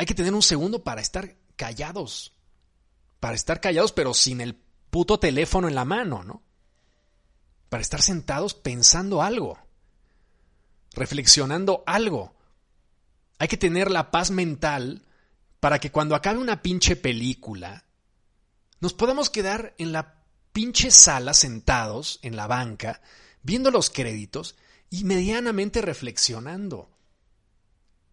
Hay 0.00 0.06
que 0.06 0.14
tener 0.14 0.32
un 0.32 0.42
segundo 0.42 0.82
para 0.82 1.02
estar 1.02 1.36
callados 1.56 2.32
para 3.18 3.34
estar 3.34 3.60
callados 3.60 3.92
pero 3.92 4.14
sin 4.14 4.40
el 4.40 4.54
puto 4.54 5.20
teléfono 5.20 5.68
en 5.68 5.74
la 5.74 5.84
mano, 5.84 6.24
¿no? 6.24 6.42
Para 7.68 7.82
estar 7.82 8.00
sentados 8.00 8.54
pensando 8.54 9.20
algo, 9.20 9.58
reflexionando 10.94 11.84
algo. 11.86 12.34
Hay 13.38 13.48
que 13.48 13.58
tener 13.58 13.90
la 13.90 14.10
paz 14.10 14.30
mental 14.30 15.06
para 15.60 15.80
que 15.80 15.92
cuando 15.92 16.14
acabe 16.14 16.38
una 16.38 16.62
pinche 16.62 16.96
película, 16.96 17.84
nos 18.80 18.94
podamos 18.94 19.28
quedar 19.28 19.74
en 19.76 19.92
la 19.92 20.24
pinche 20.54 20.90
sala 20.90 21.34
sentados 21.34 22.20
en 22.22 22.36
la 22.36 22.46
banca, 22.46 23.02
viendo 23.42 23.70
los 23.70 23.90
créditos 23.90 24.56
y 24.88 25.04
medianamente 25.04 25.82
reflexionando. 25.82 26.88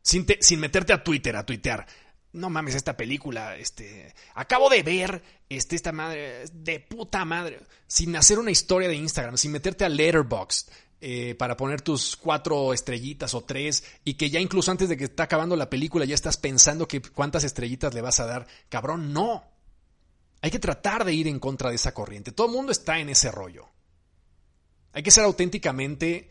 Sin, 0.07 0.25
meterte 0.61 0.93
a 0.93 1.03
Twitter 1.03 1.35
a 1.35 1.45
tuitear 1.45 1.85
no 2.31 2.49
mames, 2.49 2.75
esta 2.75 2.95
película, 2.95 3.55
este, 3.55 4.13
acabo 4.35 4.69
de 4.69 4.83
ver, 4.83 5.23
este, 5.49 5.75
esta 5.75 5.91
madre, 5.91 6.45
de 6.53 6.79
puta 6.79 7.25
madre, 7.25 7.61
sin 7.87 8.15
hacer 8.15 8.37
una 8.37 8.51
historia 8.51 8.87
de 8.87 8.95
Instagram, 8.95 9.37
sin 9.37 9.51
meterte 9.51 9.85
a 9.85 9.89
Letterboxd, 9.89 10.69
eh, 11.01 11.35
para 11.35 11.57
poner 11.57 11.81
tus 11.81 12.15
cuatro 12.15 12.73
estrellitas 12.73 13.33
o 13.33 13.41
tres 13.41 13.83
y 14.03 14.13
que 14.13 14.29
ya 14.29 14.39
incluso 14.39 14.71
antes 14.71 14.87
de 14.87 14.97
que 14.97 15.05
está 15.05 15.23
acabando 15.23 15.55
la 15.55 15.69
película 15.69 16.05
ya 16.05 16.15
estás 16.15 16.37
pensando 16.37 16.87
que 16.87 17.01
cuántas 17.01 17.43
estrellitas 17.43 17.93
le 17.93 18.01
vas 18.01 18.19
a 18.19 18.25
dar. 18.25 18.47
Cabrón, 18.69 19.13
no. 19.13 19.43
Hay 20.41 20.51
que 20.51 20.59
tratar 20.59 21.05
de 21.05 21.13
ir 21.13 21.27
en 21.27 21.39
contra 21.39 21.69
de 21.69 21.75
esa 21.75 21.93
corriente. 21.93 22.31
Todo 22.31 22.47
el 22.47 22.53
mundo 22.53 22.71
está 22.71 22.99
en 22.99 23.09
ese 23.09 23.31
rollo. 23.31 23.67
Hay 24.93 25.03
que 25.03 25.11
ser 25.11 25.23
auténticamente 25.23 26.29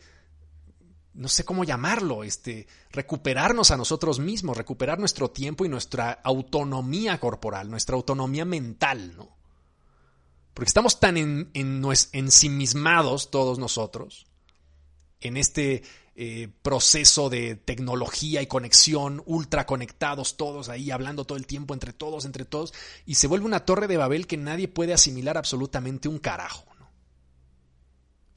no 1.17 1.27
sé 1.27 1.43
cómo 1.43 1.63
llamarlo, 1.63 2.23
este, 2.23 2.67
recuperarnos 2.91 3.71
a 3.71 3.77
nosotros 3.77 4.19
mismos, 4.19 4.55
recuperar 4.55 4.99
nuestro 4.99 5.31
tiempo 5.31 5.65
y 5.65 5.69
nuestra 5.69 6.11
autonomía 6.11 7.19
corporal, 7.19 7.69
nuestra 7.69 7.95
autonomía 7.95 8.45
mental, 8.45 9.15
¿no? 9.17 9.35
Porque 10.53 10.69
estamos 10.69 10.99
tan 10.99 11.17
en, 11.17 11.49
en, 11.53 11.83
ensimismados 12.13 13.31
todos 13.31 13.59
nosotros 13.59 14.27
en 15.19 15.37
este 15.37 15.83
eh, 16.15 16.49
proceso 16.61 17.29
de 17.29 17.55
tecnología 17.55 18.41
y 18.41 18.47
conexión, 18.47 19.23
ultra 19.25 19.65
conectados 19.65 20.37
todos 20.37 20.69
ahí, 20.69 20.91
hablando 20.91 21.25
todo 21.25 21.37
el 21.37 21.47
tiempo 21.47 21.73
entre 21.73 21.93
todos, 21.93 22.25
entre 22.25 22.45
todos, 22.45 22.73
y 23.05 23.15
se 23.15 23.27
vuelve 23.27 23.45
una 23.45 23.65
torre 23.65 23.87
de 23.87 23.97
Babel 23.97 24.27
que 24.27 24.37
nadie 24.37 24.67
puede 24.67 24.93
asimilar 24.93 25.37
absolutamente 25.37 26.07
un 26.09 26.19
carajo. 26.19 26.66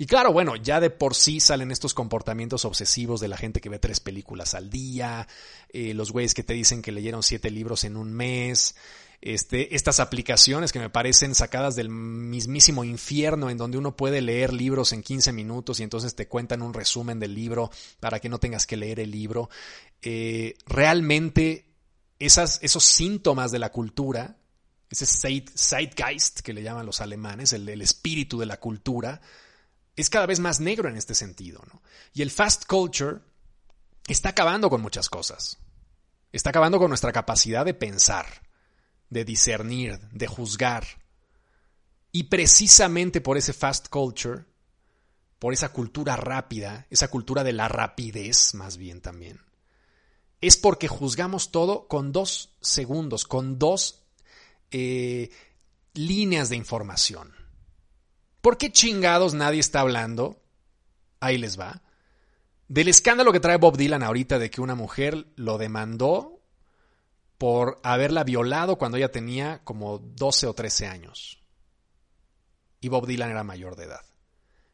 Y 0.01 0.07
claro, 0.07 0.33
bueno, 0.33 0.57
ya 0.57 0.81
de 0.81 0.89
por 0.89 1.15
sí 1.15 1.41
salen 1.41 1.71
estos 1.71 1.93
comportamientos 1.93 2.65
obsesivos 2.65 3.21
de 3.21 3.29
la 3.29 3.37
gente 3.37 3.61
que 3.61 3.69
ve 3.69 3.79
tres 3.79 4.01
películas 4.01 4.55
al 4.55 4.71
día, 4.71 5.29
eh, 5.69 5.93
los 5.93 6.11
güeyes 6.11 6.33
que 6.33 6.43
te 6.43 6.55
dicen 6.55 6.81
que 6.81 6.91
leyeron 6.91 7.23
siete 7.23 7.51
libros 7.51 7.85
en 7.85 7.99
un 7.99 8.11
mes, 8.11 8.77
este, 9.21 9.75
estas 9.77 10.01
aplicaciones 10.01 10.73
que 10.73 10.79
me 10.79 10.89
parecen 10.89 11.35
sacadas 11.35 11.77
del 11.77 11.91
mismísimo 11.91 12.83
infierno 12.83 13.51
en 13.51 13.59
donde 13.59 13.77
uno 13.77 13.95
puede 13.95 14.23
leer 14.23 14.55
libros 14.55 14.95
en 14.95 15.03
15 15.03 15.35
minutos 15.35 15.81
y 15.81 15.83
entonces 15.83 16.15
te 16.15 16.27
cuentan 16.29 16.63
un 16.63 16.73
resumen 16.73 17.21
del 17.21 17.35
libro 17.35 17.71
para 18.01 18.21
que 18.21 18.31
no 18.31 18.41
tengas 18.41 18.67
que 18.67 18.79
leer 18.79 19.01
el 19.01 19.11
libro. 19.11 19.51
Eh, 20.01 20.57
realmente 20.65 21.75
esas, 22.19 22.59
esos 22.63 22.85
síntomas 22.87 23.51
de 23.51 23.59
la 23.59 23.71
cultura, 23.71 24.39
ese 24.89 25.05
Zeitgeist 25.05 26.41
que 26.41 26.55
le 26.55 26.63
llaman 26.63 26.87
los 26.87 27.03
alemanes, 27.03 27.53
el, 27.53 27.69
el 27.69 27.83
espíritu 27.83 28.39
de 28.39 28.47
la 28.47 28.59
cultura, 28.59 29.21
es 30.01 30.11
cada 30.11 30.27
vez 30.27 30.41
más 30.41 30.61
negro 30.61 30.89
en 30.89 30.97
este 30.97 31.15
sentido. 31.15 31.63
¿no? 31.73 31.83
Y 32.13 32.23
el 32.23 32.31
fast 32.31 32.67
culture 32.67 33.19
está 34.07 34.31
acabando 34.31 34.71
con 34.71 34.81
muchas 34.81 35.09
cosas. 35.09 35.59
Está 36.33 36.51
acabando 36.51 36.79
con 36.79 36.89
nuestra 36.89 37.13
capacidad 37.13 37.65
de 37.65 37.75
pensar, 37.75 38.27
de 39.09 39.25
discernir, 39.25 39.99
de 40.13 40.27
juzgar. 40.27 40.87
Y 42.13 42.25
precisamente 42.25 43.21
por 43.21 43.37
ese 43.37 43.53
fast 43.53 43.89
culture, 43.89 44.45
por 45.39 45.53
esa 45.53 45.71
cultura 45.71 46.17
rápida, 46.17 46.87
esa 46.91 47.09
cultura 47.09 47.45
de 47.45 47.53
la 47.53 47.69
rapidez 47.69 48.55
más 48.55 48.77
bien 48.77 49.01
también, 49.01 49.41
es 50.41 50.57
porque 50.57 50.89
juzgamos 50.89 51.51
todo 51.51 51.87
con 51.89 52.13
dos 52.13 52.57
segundos, 52.61 53.25
con 53.25 53.59
dos 53.59 54.03
eh, 54.71 55.31
líneas 55.95 56.49
de 56.49 56.57
información. 56.57 57.40
¿Por 58.41 58.59
qué 58.59 58.73
chingados 58.73 59.35
nadie 59.35 59.61
está 59.61 59.81
hablando? 59.81 60.43
Ahí 61.21 61.39
les 61.39 61.59
va. 61.59 61.83
Del 62.69 62.89
escándalo 62.89 63.33
que 63.33 63.41
trae 63.41 63.57
Bob 63.57 63.77
Dylan 63.77 64.03
ahorita 64.03 64.39
de 64.39 64.51
que 64.51 64.61
una 64.61 64.75
mujer 64.75 65.27
lo 65.37 65.59
demandó 65.59 66.41
por 67.37 67.81
haberla 67.83 68.25
violado 68.25 68.77
cuando 68.77 68.97
ella 68.97 69.11
tenía 69.11 69.63
como 69.65 69.99
12 69.99 70.47
o 70.47 70.55
13 70.55 70.87
años. 70.87 71.43
Y 72.81 72.89
Bob 72.89 73.07
Dylan 73.07 73.31
era 73.31 73.45
mayor 73.45 73.77
de 73.77 73.85
edad. 73.85 74.05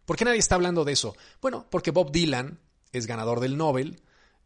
¿Por 0.05 0.17
qué 0.17 0.25
nadie 0.25 0.39
está 0.39 0.55
hablando 0.55 0.85
de 0.85 0.93
eso? 0.93 1.17
Bueno, 1.41 1.67
porque 1.71 1.91
Bob 1.91 2.13
Dylan 2.13 2.61
es 2.93 3.07
ganador 3.07 3.41
del 3.41 3.57
Nobel, 3.57 4.03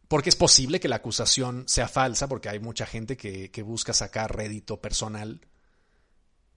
porque 0.08 0.30
es 0.30 0.36
posible 0.36 0.80
que 0.80 0.88
la 0.88 0.96
acusación 0.96 1.64
sea 1.66 1.88
falsa, 1.88 2.28
porque 2.28 2.48
hay 2.48 2.58
mucha 2.58 2.86
gente 2.86 3.16
que, 3.16 3.50
que 3.50 3.62
busca 3.62 3.92
sacar 3.92 4.34
rédito 4.34 4.80
personal 4.80 5.40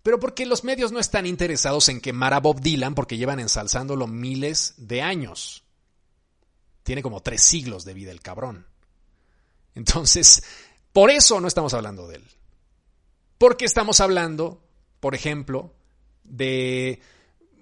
Pero 0.03 0.19
porque 0.19 0.45
los 0.45 0.65
medios 0.65 0.91
no 0.91 0.99
están 0.99 1.25
interesados 1.25 1.87
en 1.87 2.01
quemar 2.01 2.33
a 2.33 2.41
Bob 2.41 2.59
Dylan 2.59 2.93
porque 2.93 3.17
llevan 3.17 3.39
ensalzándolo 3.39 4.05
miles 4.05 4.73
de 4.77 5.01
años. 5.01 5.63
Tiene 6.83 7.01
como 7.01 7.21
tres 7.21 7.41
siglos 7.41 7.85
de 7.85 7.93
vida 7.93 8.11
el 8.11 8.21
cabrón. 8.21 8.67
Entonces, 9.75 10.43
por 10.91 11.09
eso 11.09 11.39
no 11.39 11.47
estamos 11.47 11.73
hablando 11.73 12.07
de 12.09 12.17
él. 12.17 12.23
Porque 13.37 13.63
estamos 13.63 14.01
hablando, 14.01 14.61
por 14.99 15.15
ejemplo, 15.15 15.73
de 16.25 17.01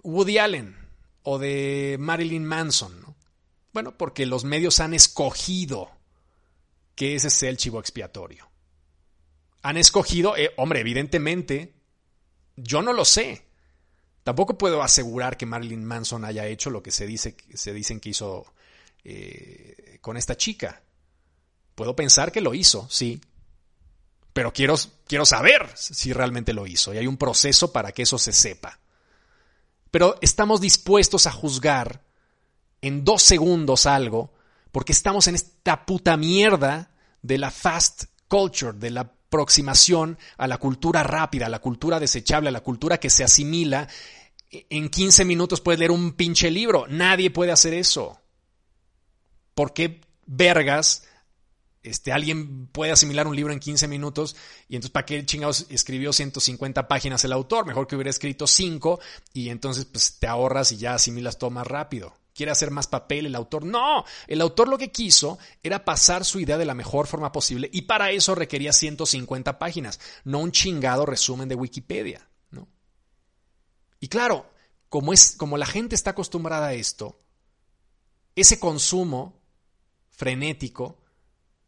Woody 0.03 0.39
Allen 0.39 0.75
o 1.21 1.37
de 1.37 1.97
Marilyn 1.99 2.43
Manson. 2.43 3.15
Bueno, 3.71 3.95
porque 3.95 4.25
los 4.25 4.45
medios 4.45 4.79
han 4.79 4.95
escogido 4.95 5.91
que 6.95 7.13
ese 7.15 7.29
sea 7.29 7.51
el 7.51 7.57
chivo 7.57 7.79
expiatorio. 7.79 8.49
Han 9.61 9.77
escogido, 9.77 10.35
eh, 10.35 10.51
hombre, 10.57 10.79
evidentemente, 10.79 11.80
yo 12.55 12.81
no 12.81 12.93
lo 12.93 13.05
sé. 13.05 13.45
Tampoco 14.23 14.57
puedo 14.57 14.83
asegurar 14.83 15.37
que 15.37 15.45
Marilyn 15.45 15.83
Manson 15.83 16.25
haya 16.25 16.45
hecho 16.45 16.69
lo 16.69 16.83
que 16.83 16.91
se, 16.91 17.07
dice, 17.07 17.35
se 17.53 17.73
dicen 17.73 17.99
que 17.99 18.09
hizo 18.09 18.45
eh, 19.03 19.97
con 20.01 20.17
esta 20.17 20.37
chica. 20.37 20.81
Puedo 21.75 21.95
pensar 21.95 22.31
que 22.31 22.41
lo 22.41 22.53
hizo, 22.53 22.87
sí. 22.89 23.19
Pero 24.33 24.53
quiero, 24.53 24.75
quiero 25.07 25.25
saber 25.25 25.69
si 25.75 26.13
realmente 26.13 26.53
lo 26.53 26.67
hizo. 26.67 26.93
Y 26.93 26.97
hay 26.97 27.07
un 27.07 27.17
proceso 27.17 27.71
para 27.71 27.91
que 27.91 28.03
eso 28.03 28.17
se 28.17 28.31
sepa. 28.31 28.79
Pero 29.89 30.17
estamos 30.21 30.61
dispuestos 30.61 31.27
a 31.27 31.31
juzgar 31.31 32.03
en 32.81 33.03
dos 33.03 33.23
segundos 33.23 33.85
algo 33.85 34.33
porque 34.71 34.93
estamos 34.93 35.27
en 35.27 35.35
esta 35.35 35.85
puta 35.85 36.15
mierda 36.15 36.91
de 37.21 37.37
la 37.37 37.51
fast 37.51 38.05
culture, 38.27 38.77
de 38.77 38.91
la 38.91 39.11
aproximación 39.31 40.17
a 40.37 40.45
la 40.45 40.57
cultura 40.57 41.03
rápida, 41.03 41.45
a 41.45 41.49
la 41.49 41.59
cultura 41.59 42.01
desechable, 42.01 42.49
a 42.49 42.51
la 42.51 42.59
cultura 42.59 42.99
que 42.99 43.09
se 43.09 43.23
asimila. 43.23 43.87
En 44.51 44.89
15 44.89 45.23
minutos 45.23 45.61
puedes 45.61 45.79
leer 45.79 45.91
un 45.91 46.11
pinche 46.11 46.51
libro. 46.51 46.85
Nadie 46.89 47.31
puede 47.31 47.53
hacer 47.53 47.73
eso. 47.73 48.19
¿Por 49.55 49.73
qué 49.73 50.01
vergas 50.25 51.07
este, 51.81 52.11
alguien 52.11 52.67
puede 52.67 52.91
asimilar 52.91 53.25
un 53.25 53.35
libro 53.37 53.53
en 53.53 53.59
15 53.59 53.87
minutos 53.87 54.35
y 54.67 54.75
entonces 54.75 54.91
¿para 54.91 55.05
qué 55.05 55.25
chingados 55.25 55.65
escribió 55.69 56.11
150 56.11 56.89
páginas 56.89 57.23
el 57.23 57.31
autor? 57.31 57.65
Mejor 57.65 57.87
que 57.87 57.95
hubiera 57.95 58.11
escrito 58.11 58.45
5 58.45 58.99
y 59.33 59.49
entonces 59.49 59.85
pues, 59.85 60.19
te 60.19 60.27
ahorras 60.27 60.73
y 60.73 60.77
ya 60.77 60.93
asimilas 60.93 61.39
todo 61.39 61.49
más 61.49 61.65
rápido 61.65 62.20
quiere 62.33 62.51
hacer 62.51 62.71
más 62.71 62.87
papel 62.87 63.25
el 63.25 63.35
autor. 63.35 63.65
No, 63.65 64.05
el 64.27 64.41
autor 64.41 64.67
lo 64.67 64.77
que 64.77 64.91
quiso 64.91 65.37
era 65.63 65.85
pasar 65.85 66.25
su 66.25 66.39
idea 66.39 66.57
de 66.57 66.65
la 66.65 66.73
mejor 66.73 67.07
forma 67.07 67.31
posible 67.31 67.69
y 67.71 67.83
para 67.83 68.11
eso 68.11 68.35
requería 68.35 68.73
150 68.73 69.59
páginas, 69.59 69.99
no 70.23 70.39
un 70.39 70.51
chingado 70.51 71.05
resumen 71.05 71.49
de 71.49 71.55
Wikipedia. 71.55 72.29
¿no? 72.51 72.67
Y 73.99 74.07
claro, 74.07 74.49
como, 74.89 75.13
es, 75.13 75.35
como 75.35 75.57
la 75.57 75.65
gente 75.65 75.95
está 75.95 76.11
acostumbrada 76.11 76.67
a 76.67 76.73
esto, 76.73 77.19
ese 78.35 78.59
consumo 78.59 79.41
frenético 80.09 80.99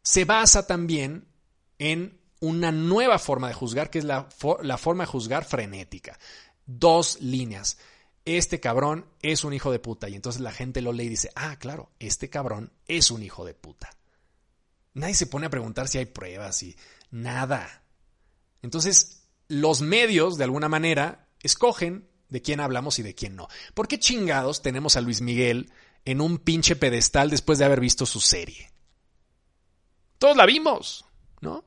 se 0.02 0.24
basa 0.24 0.66
también 0.66 1.28
en 1.78 2.20
una 2.40 2.72
nueva 2.72 3.18
forma 3.18 3.48
de 3.48 3.54
juzgar, 3.54 3.90
que 3.90 3.98
es 3.98 4.04
la, 4.04 4.28
la 4.62 4.76
forma 4.76 5.04
de 5.04 5.10
juzgar 5.10 5.44
frenética. 5.44 6.18
Dos 6.66 7.20
líneas 7.20 7.78
este 8.24 8.60
cabrón 8.60 9.06
es 9.22 9.44
un 9.44 9.52
hijo 9.52 9.70
de 9.70 9.78
puta. 9.78 10.08
Y 10.08 10.14
entonces 10.14 10.40
la 10.40 10.52
gente 10.52 10.80
lo 10.80 10.92
lee 10.92 11.04
y 11.04 11.10
dice, 11.10 11.30
ah, 11.34 11.58
claro, 11.58 11.90
este 11.98 12.30
cabrón 12.30 12.72
es 12.88 13.10
un 13.10 13.22
hijo 13.22 13.44
de 13.44 13.54
puta. 13.54 13.90
Nadie 14.94 15.14
se 15.14 15.26
pone 15.26 15.46
a 15.46 15.50
preguntar 15.50 15.88
si 15.88 15.98
hay 15.98 16.06
pruebas 16.06 16.62
y 16.62 16.76
nada. 17.10 17.82
Entonces, 18.62 19.26
los 19.48 19.80
medios, 19.80 20.38
de 20.38 20.44
alguna 20.44 20.68
manera, 20.68 21.28
escogen 21.42 22.08
de 22.28 22.42
quién 22.42 22.60
hablamos 22.60 22.98
y 22.98 23.02
de 23.02 23.14
quién 23.14 23.36
no. 23.36 23.48
¿Por 23.74 23.88
qué 23.88 23.98
chingados 23.98 24.62
tenemos 24.62 24.96
a 24.96 25.00
Luis 25.00 25.20
Miguel 25.20 25.70
en 26.04 26.20
un 26.20 26.38
pinche 26.38 26.76
pedestal 26.76 27.30
después 27.30 27.58
de 27.58 27.64
haber 27.64 27.80
visto 27.80 28.06
su 28.06 28.20
serie? 28.20 28.70
Todos 30.18 30.36
la 30.36 30.46
vimos, 30.46 31.04
¿no? 31.40 31.64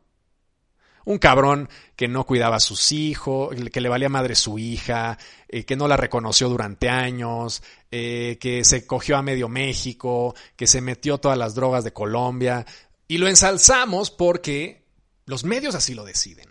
Un 1.08 1.20
cabrón 1.20 1.70
que 1.96 2.10
no 2.10 2.26
cuidaba 2.26 2.58
a 2.58 2.60
sus 2.60 2.92
hijos, 2.92 3.56
que 3.72 3.80
le 3.80 3.88
valía 3.88 4.10
madre 4.10 4.36
su 4.36 4.60
hija, 4.60 5.18
eh, 5.48 5.64
que 5.64 5.78
no 5.78 5.88
la 5.88 5.96
reconoció 5.96 6.50
durante 6.50 6.90
años, 6.90 7.64
eh, 7.90 8.38
que 8.42 8.66
se 8.66 8.86
cogió 8.86 9.16
a 9.16 9.22
medio 9.22 9.48
México, 9.48 10.36
que 10.58 10.68
se 10.68 10.82
metió 10.82 11.18
todas 11.18 11.38
las 11.38 11.56
drogas 11.56 11.86
de 11.86 11.94
Colombia. 11.94 12.66
Y 13.08 13.20
lo 13.20 13.30
ensalzamos 13.30 14.12
porque 14.12 14.84
los 15.26 15.46
medios 15.46 15.76
así 15.76 15.94
lo 15.94 16.04
deciden. 16.04 16.50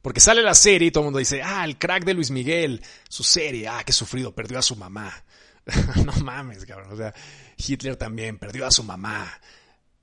Porque 0.00 0.20
sale 0.20 0.40
la 0.40 0.54
serie 0.54 0.88
y 0.88 0.90
todo 0.90 1.02
el 1.02 1.06
mundo 1.08 1.18
dice, 1.18 1.42
ah, 1.42 1.62
el 1.62 1.76
crack 1.76 2.06
de 2.06 2.14
Luis 2.14 2.30
Miguel, 2.30 2.82
su 3.10 3.24
serie, 3.24 3.68
ah, 3.68 3.82
qué 3.84 3.92
sufrido, 3.92 4.34
perdió 4.34 4.58
a 4.58 4.62
su 4.62 4.74
mamá. 4.76 5.12
no 6.06 6.12
mames, 6.24 6.64
cabrón. 6.64 6.92
O 6.92 6.96
sea, 6.96 7.12
Hitler 7.58 7.96
también 7.96 8.38
perdió 8.38 8.66
a 8.66 8.70
su 8.70 8.84
mamá. 8.84 9.38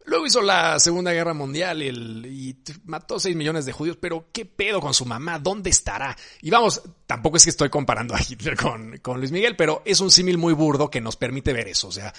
Luego 0.05 0.25
hizo 0.25 0.41
la 0.41 0.79
Segunda 0.79 1.13
Guerra 1.13 1.33
Mundial 1.33 1.81
y, 1.81 2.57
mató 2.85 3.19
6 3.19 3.35
millones 3.35 3.65
de 3.65 3.71
judíos, 3.71 3.97
pero 3.99 4.29
¿qué 4.33 4.45
pedo 4.45 4.81
con 4.81 4.93
su 4.93 5.05
mamá? 5.05 5.39
¿Dónde 5.39 5.69
estará? 5.69 6.15
Y 6.41 6.49
vamos, 6.49 6.81
tampoco 7.05 7.37
es 7.37 7.43
que 7.45 7.51
estoy 7.51 7.69
comparando 7.69 8.13
a 8.13 8.19
Hitler 8.19 8.57
con, 8.57 8.97
con 8.97 9.19
Luis 9.19 9.31
Miguel, 9.31 9.55
pero 9.55 9.81
es 9.85 10.01
un 10.01 10.11
símil 10.11 10.37
muy 10.37 10.53
burdo 10.53 10.89
que 10.89 10.99
nos 11.01 11.15
permite 11.15 11.53
ver 11.53 11.69
eso. 11.69 11.87
O 11.87 11.91
sea, 11.91 12.13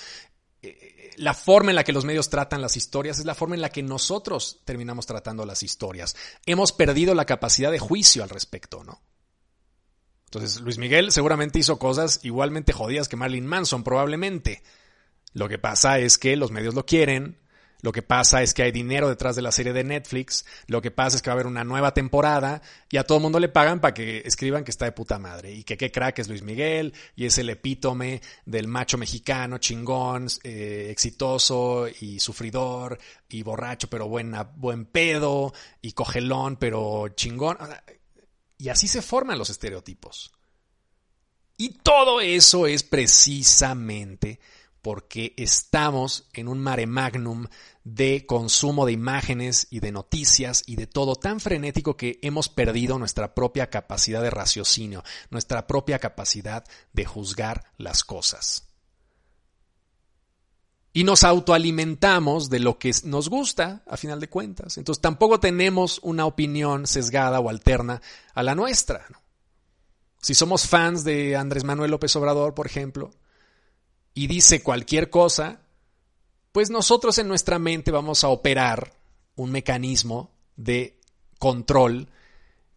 eh, 0.63 1.13
la 1.17 1.35
forma 1.35 1.71
en 1.71 1.77
la 1.77 1.85
que 1.85 1.93
los 1.93 2.05
medios 2.05 2.31
tratan 2.31 2.63
las 2.63 2.77
historias 2.77 3.19
es 3.19 3.27
la 3.27 3.35
forma 3.35 3.55
en 3.55 3.61
la 3.61 3.69
que 3.69 3.83
nosotros 3.83 4.63
terminamos 4.65 5.07
tratando 5.07 5.45
las 5.45 5.63
historias. 5.63 6.17
Hemos 6.47 6.73
perdido 6.73 7.15
la 7.15 7.27
capacidad 7.27 7.71
de 7.71 7.79
juicio 7.79 8.23
al 8.23 8.31
respecto, 8.31 8.83
¿no? 8.83 9.03
Entonces, 10.27 10.61
Luis 10.63 10.79
Miguel 10.79 11.13
seguramente 11.13 11.61
hizo 11.61 11.79
cosas 11.79 12.21
igualmente 12.25 12.73
jodidas 12.73 13.09
que 13.09 13.17
Marilyn 13.17 13.47
Manson, 13.47 13.85
probablemente. 13.85 14.65
Lo 15.33 15.49
que 15.49 15.59
pasa 15.59 15.99
es 16.01 16.19
que 16.19 16.37
los 16.37 16.51
medios 16.51 16.75
lo 16.75 16.87
quieren, 16.87 17.39
lo 17.85 17.93
que 17.93 18.01
pasa 18.01 18.43
es 18.43 18.55
que 18.55 18.63
hay 18.63 18.73
dinero 18.73 19.11
detrás 19.11 19.37
de 19.37 19.43
la 19.43 19.53
serie 19.53 19.75
de 19.75 19.85
Netflix. 19.85 20.47
Lo 20.69 20.81
que 20.81 20.91
pasa 20.91 21.17
es 21.17 21.23
que 21.23 21.29
va 21.29 21.33
a 21.33 21.37
haber 21.37 21.47
una 21.47 21.65
nueva 21.65 21.93
temporada 21.93 22.63
y 22.91 22.97
a 22.97 23.05
todo 23.05 23.21
mundo 23.21 23.39
le 23.39 23.51
pagan 23.51 23.83
para 23.83 23.93
que 23.93 24.23
escriban 24.25 24.65
que 24.65 24.71
está 24.71 24.87
de 24.87 24.93
puta 24.93 25.19
madre 25.19 25.53
y 25.53 25.65
que 25.65 25.77
qué 25.77 25.93
crack 25.93 26.19
es 26.19 26.29
Luis 26.29 26.41
Miguel 26.41 26.95
y 27.15 27.27
es 27.27 27.37
el 27.37 27.51
epítome 27.51 28.23
del 28.47 28.69
macho 28.69 28.97
mexicano 28.97 29.59
chingón, 29.59 30.29
eh, 30.45 30.87
exitoso 30.91 31.87
y 32.01 32.21
sufridor 32.21 32.99
y 33.29 33.43
borracho 33.43 33.91
pero 33.91 34.09
buen 34.09 34.87
pedo 34.87 35.53
y 35.83 35.93
cogelón 35.93 36.57
pero 36.57 37.09
chingón. 37.09 37.59
Y 38.57 38.71
así 38.71 38.89
se 38.89 39.03
forman 39.03 39.37
los 39.39 39.51
estereotipos. 39.51 40.33
Y 41.59 41.81
todo 41.83 42.23
eso 42.23 42.67
es 42.67 42.83
precisamente 42.83 44.41
porque 44.85 45.33
estamos 45.39 46.29
en 46.35 46.47
un 46.47 46.61
mare 46.61 46.87
magnum 46.87 47.47
de 47.85 48.25
consumo 48.25 48.87
de 48.87 48.93
imágenes 48.93 49.67
y 49.71 49.81
de 49.81 49.93
noticias 49.93 50.63
y 50.67 50.77
de 50.77 50.87
todo 50.87 51.17
tan 51.17 51.39
frenético 51.39 51.97
que 51.97 52.19
hemos 52.23 52.49
perdido 52.49 52.99
nuestra 52.99 53.35
propia 53.35 53.69
capacidad 53.69 54.23
de 54.23 54.31
raciocinio, 54.31 55.05
nuestra 55.31 55.67
propia 55.67 55.99
capacidad 55.99 56.65
de 56.95 57.05
juzgar 57.05 57.65
las 57.77 58.03
cosas. 58.03 58.67
Y 60.95 61.05
nos 61.05 61.25
autoalimentamos 61.25 62.49
de 62.49 62.61
lo 62.61 62.79
que 62.79 62.93
nos 63.03 63.29
gusta, 63.29 63.83
a 63.87 63.97
final 63.97 64.21
de 64.21 64.31
cuentas. 64.31 64.79
Entonces 64.79 65.03
tampoco 65.03 65.41
tenemos 65.41 65.99
una 66.03 66.25
opinión 66.25 66.87
sesgada 66.87 67.41
o 67.41 67.51
alterna 67.51 68.01
a 68.33 68.43
la 68.45 68.55
nuestra. 68.55 69.05
Si 70.23 70.35
somos 70.35 70.67
fans 70.69 71.05
de 71.05 71.37
Andrés 71.37 71.65
Manuel 71.65 71.91
López 71.91 72.15
Obrador, 72.17 72.55
por 72.55 72.67
ejemplo, 72.67 73.11
y 74.15 74.29
dice 74.29 74.63
cualquier 74.63 75.11
cosa, 75.11 75.64
pues 76.55 76.71
nosotros 76.71 77.19
en 77.19 77.27
nuestra 77.27 77.59
mente 77.59 77.91
vamos 77.91 78.23
a 78.23 78.29
operar 78.29 78.93
un 79.35 79.51
mecanismo 79.51 80.31
de 80.55 81.01
control 81.41 82.09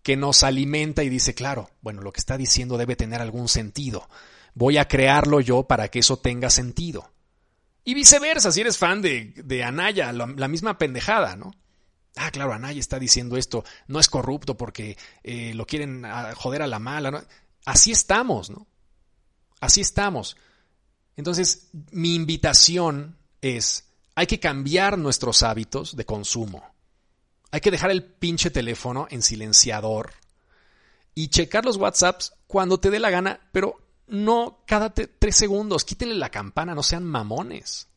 que 0.02 0.18
nos 0.18 0.42
alimenta 0.42 1.04
y 1.04 1.10
dice, 1.10 1.36
claro, 1.36 1.70
bueno, 1.82 2.02
lo 2.02 2.12
que 2.12 2.20
está 2.20 2.38
diciendo 2.38 2.80
debe 2.80 2.96
tener 2.96 3.22
algún 3.22 3.48
sentido. 3.48 4.10
Voy 4.56 4.80
a 4.80 4.88
crearlo 4.88 5.42
yo 5.42 5.68
para 5.68 5.90
que 5.90 6.00
eso 6.00 6.18
tenga 6.18 6.50
sentido. 6.50 7.12
Y 7.84 7.94
viceversa, 7.94 8.52
si 8.52 8.62
eres 8.62 8.80
fan 8.80 9.04
de, 9.04 9.36
de 9.46 9.63
Anaya, 9.63 10.12
la, 10.12 10.48
misma 10.48 10.80
pendejada, 10.80 11.36
¿no? 11.36 11.54
Ah, 12.16 12.32
claro, 12.32 12.54
Anaya 12.54 12.80
está 12.80 12.98
diciendo 12.98 13.38
esto, 13.38 13.63
no 13.86 14.00
es 14.00 14.10
corrupto 14.10 14.58
porque 14.58 14.98
eh, 15.22 15.54
lo 15.54 15.68
quieren 15.68 16.04
ah, 16.04 16.34
joder 16.36 16.63
a 16.63 16.68
la 16.68 16.80
mala. 16.80 17.28
Así 17.63 17.92
estamos, 17.92 18.50
¿no? 18.50 18.66
Así 19.60 19.82
estamos. 19.82 20.36
Entonces, 21.16 21.70
mi 21.92 22.16
invitación 22.16 23.16
es, 23.41 23.86
hay 24.15 24.28
que 24.28 24.39
cambiar 24.39 24.97
nuestros 24.97 25.43
hábitos 25.43 25.95
de 25.95 26.06
consumo. 26.06 26.63
Hay 27.52 27.62
que 27.62 27.71
dejar 27.71 27.91
el 27.91 28.04
pinche 28.04 28.50
teléfono 28.52 29.08
en 29.10 29.21
silenciador 29.21 30.13
y 31.15 31.30
checar 31.30 31.65
los 31.65 31.78
WhatsApps 31.78 32.34
cuando 32.45 32.80
te 32.80 32.89
dé 32.89 33.00
la 33.00 33.10
gana, 33.10 33.39
pero 33.52 33.82
no 34.08 34.63
cada 34.65 34.93
tres 34.93 35.36
segundos. 35.36 35.86
Quítenle 35.86 36.15
la 36.15 36.30
campana, 36.30 36.76
no 36.76 36.84
sean 36.84 37.04
mamones. 37.04 37.88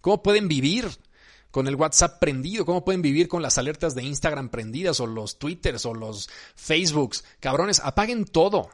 ¿Cómo 0.00 0.22
pueden 0.22 0.48
vivir 0.48 0.88
con 1.50 1.66
el 1.68 1.76
WhatsApp 1.76 2.18
prendido? 2.18 2.64
¿Cómo 2.64 2.84
pueden 2.84 3.02
vivir 3.02 3.28
con 3.28 3.42
las 3.42 3.58
alertas 3.58 3.94
de 3.94 4.02
Instagram 4.02 4.48
prendidas 4.48 5.00
o 5.00 5.06
los 5.06 5.38
Twitters 5.38 5.86
o 5.86 5.94
los 5.94 6.28
Facebooks? 6.54 7.24
Cabrones, 7.40 7.80
apaguen 7.80 8.24
todo. 8.24 8.70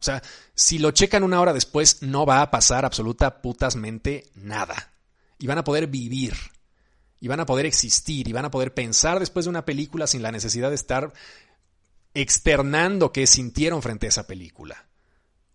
O 0.00 0.04
sea, 0.04 0.22
si 0.54 0.78
lo 0.78 0.90
checan 0.90 1.22
una 1.22 1.40
hora 1.40 1.52
después, 1.52 2.02
no 2.02 2.24
va 2.24 2.42
a 2.42 2.50
pasar 2.50 2.84
absoluta 2.84 3.42
putasmente 3.42 4.30
nada. 4.34 4.92
Y 5.38 5.46
van 5.46 5.58
a 5.58 5.64
poder 5.64 5.86
vivir. 5.86 6.34
Y 7.20 7.28
van 7.28 7.40
a 7.40 7.46
poder 7.46 7.66
existir. 7.66 8.28
Y 8.28 8.32
van 8.32 8.44
a 8.44 8.50
poder 8.50 8.74
pensar 8.74 9.18
después 9.18 9.46
de 9.46 9.50
una 9.50 9.64
película 9.64 10.06
sin 10.06 10.22
la 10.22 10.32
necesidad 10.32 10.68
de 10.68 10.76
estar 10.76 11.12
externando 12.14 13.12
qué 13.12 13.26
sintieron 13.26 13.82
frente 13.82 14.06
a 14.06 14.08
esa 14.08 14.26
película 14.26 14.87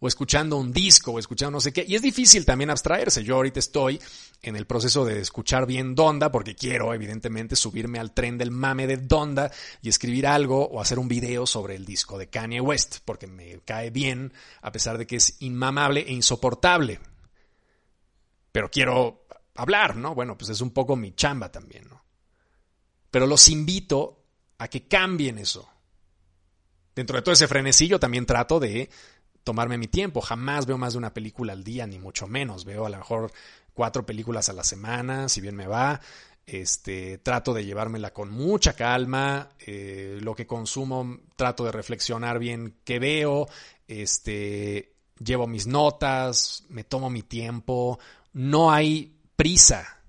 o 0.03 0.07
escuchando 0.09 0.57
un 0.57 0.73
disco 0.73 1.13
o 1.13 1.19
escuchando 1.19 1.51
no 1.51 1.61
sé 1.61 1.71
qué. 1.71 1.85
Y 1.87 1.95
es 1.95 2.01
difícil 2.01 2.43
también 2.43 2.69
abstraerse. 2.69 3.23
Yo 3.23 3.35
ahorita 3.35 3.59
estoy 3.59 4.01
en 4.41 4.57
el 4.57 4.65
proceso 4.65 5.05
de 5.05 5.21
escuchar 5.21 5.65
bien 5.65 5.95
Donda 5.95 6.29
porque 6.29 6.55
quiero 6.55 6.93
evidentemente 6.93 7.55
subirme 7.55 7.99
al 7.99 8.13
tren 8.13 8.37
del 8.37 8.51
mame 8.51 8.85
de 8.85 8.97
Donda 8.97 9.49
y 9.81 9.87
escribir 9.87 10.27
algo 10.27 10.67
o 10.67 10.81
hacer 10.81 10.99
un 10.99 11.07
video 11.07 11.47
sobre 11.47 11.77
el 11.77 11.85
disco 11.85 12.17
de 12.17 12.27
Kanye 12.27 12.59
West 12.59 12.97
porque 13.05 13.27
me 13.27 13.61
cae 13.61 13.91
bien 13.91 14.33
a 14.61 14.73
pesar 14.73 14.97
de 14.97 15.07
que 15.07 15.15
es 15.15 15.37
inmamable 15.39 16.01
e 16.01 16.11
insoportable. 16.11 16.99
Pero 18.51 18.69
quiero 18.69 19.25
hablar, 19.55 19.95
¿no? 19.95 20.13
Bueno, 20.13 20.37
pues 20.37 20.49
es 20.49 20.59
un 20.59 20.71
poco 20.71 20.97
mi 20.97 21.15
chamba 21.15 21.49
también, 21.49 21.87
¿no? 21.87 22.03
Pero 23.09 23.25
los 23.25 23.47
invito 23.47 24.25
a 24.57 24.67
que 24.67 24.85
cambien 24.85 25.37
eso. 25.37 25.69
Dentro 26.93 27.15
de 27.15 27.21
todo 27.21 27.31
ese 27.31 27.47
frenesillo 27.47 28.01
también 28.01 28.25
trato 28.25 28.59
de 28.59 28.89
tomarme 29.43 29.77
mi 29.77 29.87
tiempo. 29.87 30.21
Jamás 30.21 30.65
veo 30.65 30.77
más 30.77 30.93
de 30.93 30.99
una 30.99 31.13
película 31.13 31.53
al 31.53 31.63
día, 31.63 31.87
ni 31.87 31.99
mucho 31.99 32.27
menos. 32.27 32.65
Veo 32.65 32.85
a 32.85 32.89
lo 32.89 32.97
mejor 32.97 33.31
cuatro 33.73 34.05
películas 34.05 34.49
a 34.49 34.53
la 34.53 34.63
semana, 34.63 35.29
si 35.29 35.41
bien 35.41 35.55
me 35.55 35.67
va. 35.67 35.99
Este, 36.45 37.19
trato 37.19 37.53
de 37.53 37.65
llevármela 37.65 38.11
con 38.11 38.29
mucha 38.29 38.73
calma. 38.73 39.49
Eh, 39.59 40.19
lo 40.21 40.35
que 40.35 40.47
consumo, 40.47 41.19
trato 41.35 41.65
de 41.65 41.71
reflexionar 41.71 42.39
bien 42.39 42.75
qué 42.83 42.99
veo. 42.99 43.47
Este, 43.87 44.93
llevo 45.23 45.47
mis 45.47 45.67
notas, 45.67 46.65
me 46.69 46.83
tomo 46.83 47.09
mi 47.09 47.23
tiempo. 47.23 47.99
No 48.33 48.71
hay 48.71 49.15
prisa. 49.35 49.99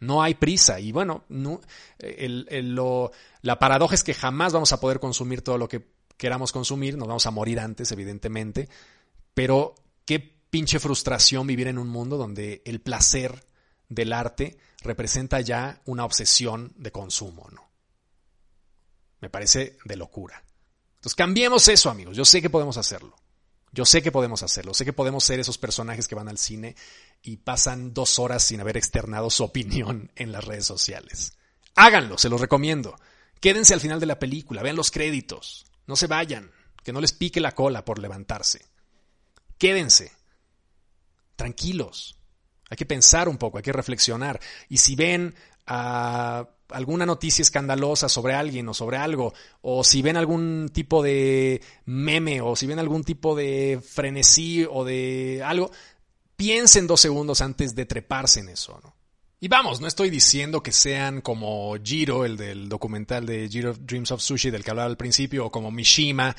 No 0.00 0.22
hay 0.22 0.34
prisa. 0.34 0.78
Y 0.78 0.92
bueno, 0.92 1.24
no, 1.28 1.60
lo, 1.98 3.10
la 3.42 3.58
paradoja 3.58 3.94
es 3.94 4.04
que 4.04 4.14
jamás 4.14 4.52
vamos 4.52 4.72
a 4.72 4.80
poder 4.80 5.00
consumir 5.00 5.42
todo 5.42 5.58
lo 5.58 5.68
que 5.68 5.97
queramos 6.18 6.52
consumir, 6.52 6.98
nos 6.98 7.08
vamos 7.08 7.26
a 7.26 7.30
morir 7.30 7.60
antes, 7.60 7.90
evidentemente, 7.92 8.68
pero 9.32 9.74
qué 10.04 10.18
pinche 10.50 10.78
frustración 10.80 11.46
vivir 11.46 11.68
en 11.68 11.78
un 11.78 11.88
mundo 11.88 12.18
donde 12.18 12.60
el 12.66 12.80
placer 12.80 13.46
del 13.88 14.12
arte 14.12 14.58
representa 14.82 15.40
ya 15.40 15.80
una 15.86 16.04
obsesión 16.04 16.72
de 16.76 16.92
consumo, 16.92 17.48
¿no? 17.50 17.66
Me 19.20 19.30
parece 19.30 19.78
de 19.84 19.96
locura. 19.96 20.44
Entonces 20.96 21.14
cambiemos 21.14 21.66
eso, 21.68 21.90
amigos. 21.90 22.16
Yo 22.16 22.24
sé 22.24 22.42
que 22.42 22.50
podemos 22.50 22.76
hacerlo. 22.76 23.16
Yo 23.72 23.84
sé 23.84 24.02
que 24.02 24.12
podemos 24.12 24.42
hacerlo. 24.42 24.74
Sé 24.74 24.84
que 24.84 24.92
podemos 24.92 25.24
ser 25.24 25.40
esos 25.40 25.58
personajes 25.58 26.08
que 26.08 26.14
van 26.14 26.28
al 26.28 26.38
cine 26.38 26.76
y 27.22 27.38
pasan 27.38 27.94
dos 27.94 28.18
horas 28.18 28.42
sin 28.42 28.60
haber 28.60 28.76
externado 28.76 29.30
su 29.30 29.44
opinión 29.44 30.10
en 30.16 30.32
las 30.32 30.44
redes 30.44 30.66
sociales. 30.66 31.34
Háganlo, 31.74 32.18
se 32.18 32.28
los 32.28 32.40
recomiendo. 32.40 32.98
Quédense 33.40 33.74
al 33.74 33.80
final 33.80 34.00
de 34.00 34.06
la 34.06 34.18
película, 34.18 34.62
vean 34.62 34.76
los 34.76 34.90
créditos. 34.90 35.67
No 35.88 35.96
se 35.96 36.06
vayan, 36.06 36.52
que 36.84 36.92
no 36.92 37.00
les 37.00 37.12
pique 37.12 37.40
la 37.40 37.52
cola 37.52 37.84
por 37.84 37.98
levantarse. 37.98 38.64
Quédense, 39.56 40.12
tranquilos. 41.34 42.18
Hay 42.70 42.76
que 42.76 42.86
pensar 42.86 43.28
un 43.28 43.38
poco, 43.38 43.56
hay 43.56 43.64
que 43.64 43.72
reflexionar. 43.72 44.38
Y 44.68 44.76
si 44.76 44.94
ven 44.94 45.34
ah, 45.66 46.46
alguna 46.68 47.06
noticia 47.06 47.42
escandalosa 47.42 48.10
sobre 48.10 48.34
alguien 48.34 48.68
o 48.68 48.74
sobre 48.74 48.98
algo, 48.98 49.32
o 49.62 49.82
si 49.82 50.02
ven 50.02 50.18
algún 50.18 50.70
tipo 50.74 51.02
de 51.02 51.62
meme, 51.86 52.42
o 52.42 52.54
si 52.54 52.66
ven 52.66 52.78
algún 52.78 53.02
tipo 53.02 53.34
de 53.34 53.80
frenesí 53.82 54.66
o 54.70 54.84
de 54.84 55.42
algo, 55.42 55.70
piensen 56.36 56.86
dos 56.86 57.00
segundos 57.00 57.40
antes 57.40 57.74
de 57.74 57.86
treparse 57.86 58.40
en 58.40 58.50
eso, 58.50 58.78
¿no? 58.84 58.97
Y 59.40 59.46
vamos, 59.46 59.80
no 59.80 59.86
estoy 59.86 60.10
diciendo 60.10 60.64
que 60.64 60.72
sean 60.72 61.20
como 61.20 61.76
Jiro, 61.80 62.24
el 62.24 62.36
del 62.36 62.68
documental 62.68 63.24
de 63.24 63.48
Jiro 63.48 63.72
Dreams 63.72 64.10
of 64.10 64.20
Sushi 64.20 64.50
del 64.50 64.64
que 64.64 64.70
hablaba 64.70 64.88
al 64.88 64.96
principio, 64.96 65.46
o 65.46 65.52
como 65.52 65.70
Mishima, 65.70 66.34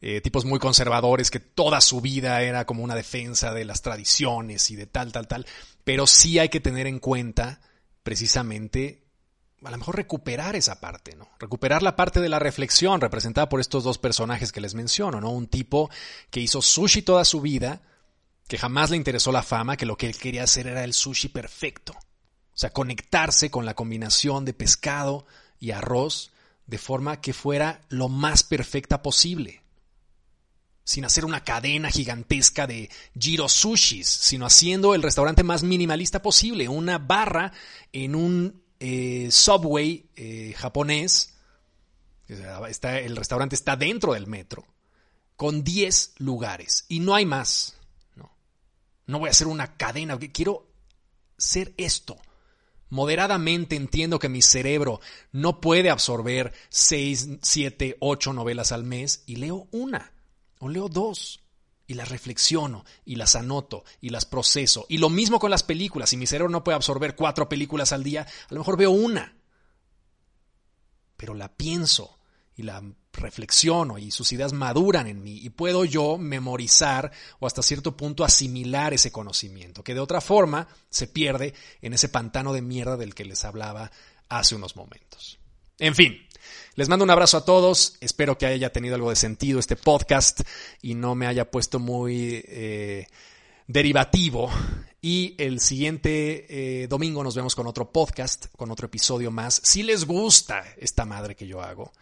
eh, 0.00 0.20
tipos 0.20 0.44
muy 0.44 0.60
conservadores 0.60 1.32
que 1.32 1.40
toda 1.40 1.80
su 1.80 2.00
vida 2.00 2.42
era 2.42 2.64
como 2.64 2.84
una 2.84 2.94
defensa 2.94 3.52
de 3.52 3.64
las 3.64 3.82
tradiciones 3.82 4.70
y 4.70 4.76
de 4.76 4.86
tal, 4.86 5.10
tal, 5.10 5.26
tal. 5.26 5.46
Pero 5.82 6.06
sí 6.06 6.38
hay 6.38 6.48
que 6.48 6.60
tener 6.60 6.86
en 6.86 7.00
cuenta 7.00 7.60
precisamente 8.04 9.02
a 9.64 9.70
lo 9.72 9.78
mejor 9.78 9.96
recuperar 9.96 10.54
esa 10.54 10.80
parte, 10.80 11.16
¿no? 11.16 11.28
Recuperar 11.40 11.82
la 11.82 11.96
parte 11.96 12.20
de 12.20 12.28
la 12.28 12.38
reflexión 12.38 13.00
representada 13.00 13.48
por 13.48 13.58
estos 13.58 13.82
dos 13.82 13.98
personajes 13.98 14.52
que 14.52 14.60
les 14.60 14.74
menciono, 14.74 15.20
¿no? 15.20 15.30
Un 15.30 15.48
tipo 15.48 15.90
que 16.30 16.38
hizo 16.38 16.62
sushi 16.62 17.02
toda 17.02 17.24
su 17.24 17.40
vida, 17.40 17.82
que 18.46 18.58
jamás 18.58 18.90
le 18.90 18.98
interesó 18.98 19.32
la 19.32 19.42
fama, 19.42 19.76
que 19.76 19.86
lo 19.86 19.96
que 19.96 20.06
él 20.06 20.16
quería 20.16 20.44
hacer 20.44 20.68
era 20.68 20.84
el 20.84 20.92
sushi 20.92 21.28
perfecto. 21.28 21.96
O 22.56 22.58
sea, 22.58 22.70
conectarse 22.70 23.50
con 23.50 23.66
la 23.66 23.74
combinación 23.74 24.46
de 24.46 24.54
pescado 24.54 25.26
y 25.60 25.72
arroz 25.72 26.32
de 26.66 26.78
forma 26.78 27.20
que 27.20 27.34
fuera 27.34 27.82
lo 27.90 28.08
más 28.08 28.44
perfecta 28.44 29.02
posible. 29.02 29.60
Sin 30.82 31.04
hacer 31.04 31.26
una 31.26 31.44
cadena 31.44 31.90
gigantesca 31.90 32.66
de 32.66 32.88
Giro 33.18 33.50
Sushis, 33.50 34.08
sino 34.08 34.46
haciendo 34.46 34.94
el 34.94 35.02
restaurante 35.02 35.42
más 35.42 35.64
minimalista 35.64 36.22
posible. 36.22 36.66
Una 36.66 36.96
barra 36.96 37.52
en 37.92 38.14
un 38.14 38.62
eh, 38.80 39.28
subway 39.30 40.06
eh, 40.16 40.54
japonés. 40.56 41.34
El 42.26 43.16
restaurante 43.16 43.54
está 43.54 43.76
dentro 43.76 44.14
del 44.14 44.28
metro. 44.28 44.64
Con 45.36 45.62
10 45.62 46.14
lugares. 46.20 46.86
Y 46.88 47.00
no 47.00 47.14
hay 47.14 47.26
más. 47.26 47.74
No, 48.14 48.30
no 49.04 49.18
voy 49.18 49.28
a 49.28 49.32
hacer 49.32 49.46
una 49.46 49.76
cadena. 49.76 50.18
Quiero 50.32 50.66
ser 51.36 51.74
esto. 51.76 52.16
Moderadamente 52.88 53.76
entiendo 53.76 54.18
que 54.18 54.28
mi 54.28 54.42
cerebro 54.42 55.00
no 55.32 55.60
puede 55.60 55.90
absorber 55.90 56.52
6, 56.68 57.38
7, 57.42 57.96
8 58.00 58.32
novelas 58.32 58.72
al 58.72 58.84
mes 58.84 59.24
y 59.26 59.36
leo 59.36 59.66
una 59.72 60.12
o 60.58 60.68
leo 60.68 60.88
dos 60.88 61.40
y 61.86 61.94
las 61.94 62.08
reflexiono 62.08 62.84
y 63.04 63.16
las 63.16 63.36
anoto 63.36 63.84
y 64.00 64.10
las 64.10 64.26
proceso. 64.26 64.86
Y 64.88 64.98
lo 64.98 65.10
mismo 65.10 65.38
con 65.38 65.50
las 65.50 65.62
películas. 65.62 66.10
Si 66.10 66.16
mi 66.16 66.26
cerebro 66.26 66.50
no 66.50 66.64
puede 66.64 66.76
absorber 66.76 67.16
cuatro 67.16 67.48
películas 67.48 67.92
al 67.92 68.02
día, 68.02 68.22
a 68.22 68.54
lo 68.54 68.60
mejor 68.60 68.76
veo 68.76 68.90
una. 68.90 69.36
Pero 71.16 71.34
la 71.34 71.54
pienso 71.54 72.18
y 72.56 72.62
la 72.62 72.82
reflexiono 73.16 73.98
y 73.98 74.10
sus 74.10 74.32
ideas 74.32 74.52
maduran 74.52 75.06
en 75.06 75.22
mí 75.22 75.38
y 75.42 75.50
puedo 75.50 75.84
yo 75.84 76.18
memorizar 76.18 77.12
o 77.38 77.46
hasta 77.46 77.62
cierto 77.62 77.96
punto 77.96 78.24
asimilar 78.24 78.94
ese 78.94 79.12
conocimiento, 79.12 79.82
que 79.82 79.94
de 79.94 80.00
otra 80.00 80.20
forma 80.20 80.68
se 80.90 81.06
pierde 81.06 81.54
en 81.82 81.94
ese 81.94 82.08
pantano 82.08 82.52
de 82.52 82.62
mierda 82.62 82.96
del 82.96 83.14
que 83.14 83.24
les 83.24 83.44
hablaba 83.44 83.90
hace 84.28 84.54
unos 84.54 84.76
momentos. 84.76 85.38
En 85.78 85.94
fin, 85.94 86.26
les 86.74 86.88
mando 86.88 87.04
un 87.04 87.10
abrazo 87.10 87.38
a 87.38 87.44
todos, 87.44 87.96
espero 88.00 88.38
que 88.38 88.46
haya 88.46 88.72
tenido 88.72 88.94
algo 88.94 89.10
de 89.10 89.16
sentido 89.16 89.58
este 89.58 89.76
podcast 89.76 90.40
y 90.82 90.94
no 90.94 91.14
me 91.14 91.26
haya 91.26 91.50
puesto 91.50 91.78
muy 91.78 92.44
eh, 92.46 93.06
derivativo. 93.66 94.50
Y 95.00 95.34
el 95.38 95.60
siguiente 95.60 96.46
eh, 96.82 96.88
domingo 96.88 97.22
nos 97.22 97.36
vemos 97.36 97.54
con 97.54 97.66
otro 97.66 97.92
podcast, 97.92 98.46
con 98.56 98.70
otro 98.70 98.86
episodio 98.86 99.30
más. 99.30 99.60
Si 99.64 99.82
les 99.82 100.04
gusta 100.04 100.64
esta 100.78 101.04
madre 101.04 101.36
que 101.36 101.46
yo 101.46 101.62
hago, 101.62 101.92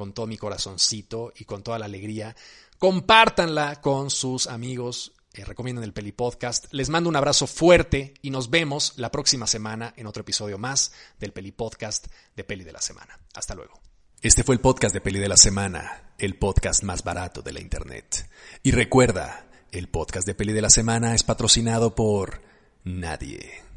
con 0.00 0.14
todo 0.14 0.26
mi 0.26 0.38
corazoncito 0.38 1.30
y 1.36 1.44
con 1.44 1.62
toda 1.62 1.78
la 1.78 1.84
alegría. 1.84 2.34
Compártanla 2.78 3.82
con 3.82 4.08
sus 4.08 4.46
amigos, 4.46 5.12
eh, 5.34 5.44
el 5.46 5.92
Peli 5.92 6.12
Podcast. 6.12 6.68
Les 6.70 6.88
mando 6.88 7.10
un 7.10 7.16
abrazo 7.16 7.46
fuerte 7.46 8.14
y 8.22 8.30
nos 8.30 8.48
vemos 8.48 8.94
la 8.96 9.10
próxima 9.10 9.46
semana 9.46 9.92
en 9.98 10.06
otro 10.06 10.22
episodio 10.22 10.56
más 10.56 10.92
del 11.18 11.34
Peli 11.34 11.52
Podcast 11.52 12.06
de 12.34 12.44
Peli 12.44 12.64
de 12.64 12.72
la 12.72 12.80
Semana. 12.80 13.20
Hasta 13.34 13.54
luego. 13.54 13.78
Este 14.22 14.42
fue 14.42 14.54
el 14.54 14.62
podcast 14.62 14.94
de 14.94 15.02
Peli 15.02 15.18
de 15.18 15.28
la 15.28 15.36
Semana, 15.36 16.14
el 16.16 16.38
podcast 16.38 16.82
más 16.82 17.04
barato 17.04 17.42
de 17.42 17.52
la 17.52 17.60
Internet. 17.60 18.26
Y 18.62 18.70
recuerda, 18.70 19.50
el 19.70 19.90
podcast 19.90 20.26
de 20.26 20.34
Peli 20.34 20.54
de 20.54 20.62
la 20.62 20.70
Semana 20.70 21.14
es 21.14 21.24
patrocinado 21.24 21.94
por 21.94 22.40
nadie. 22.84 23.69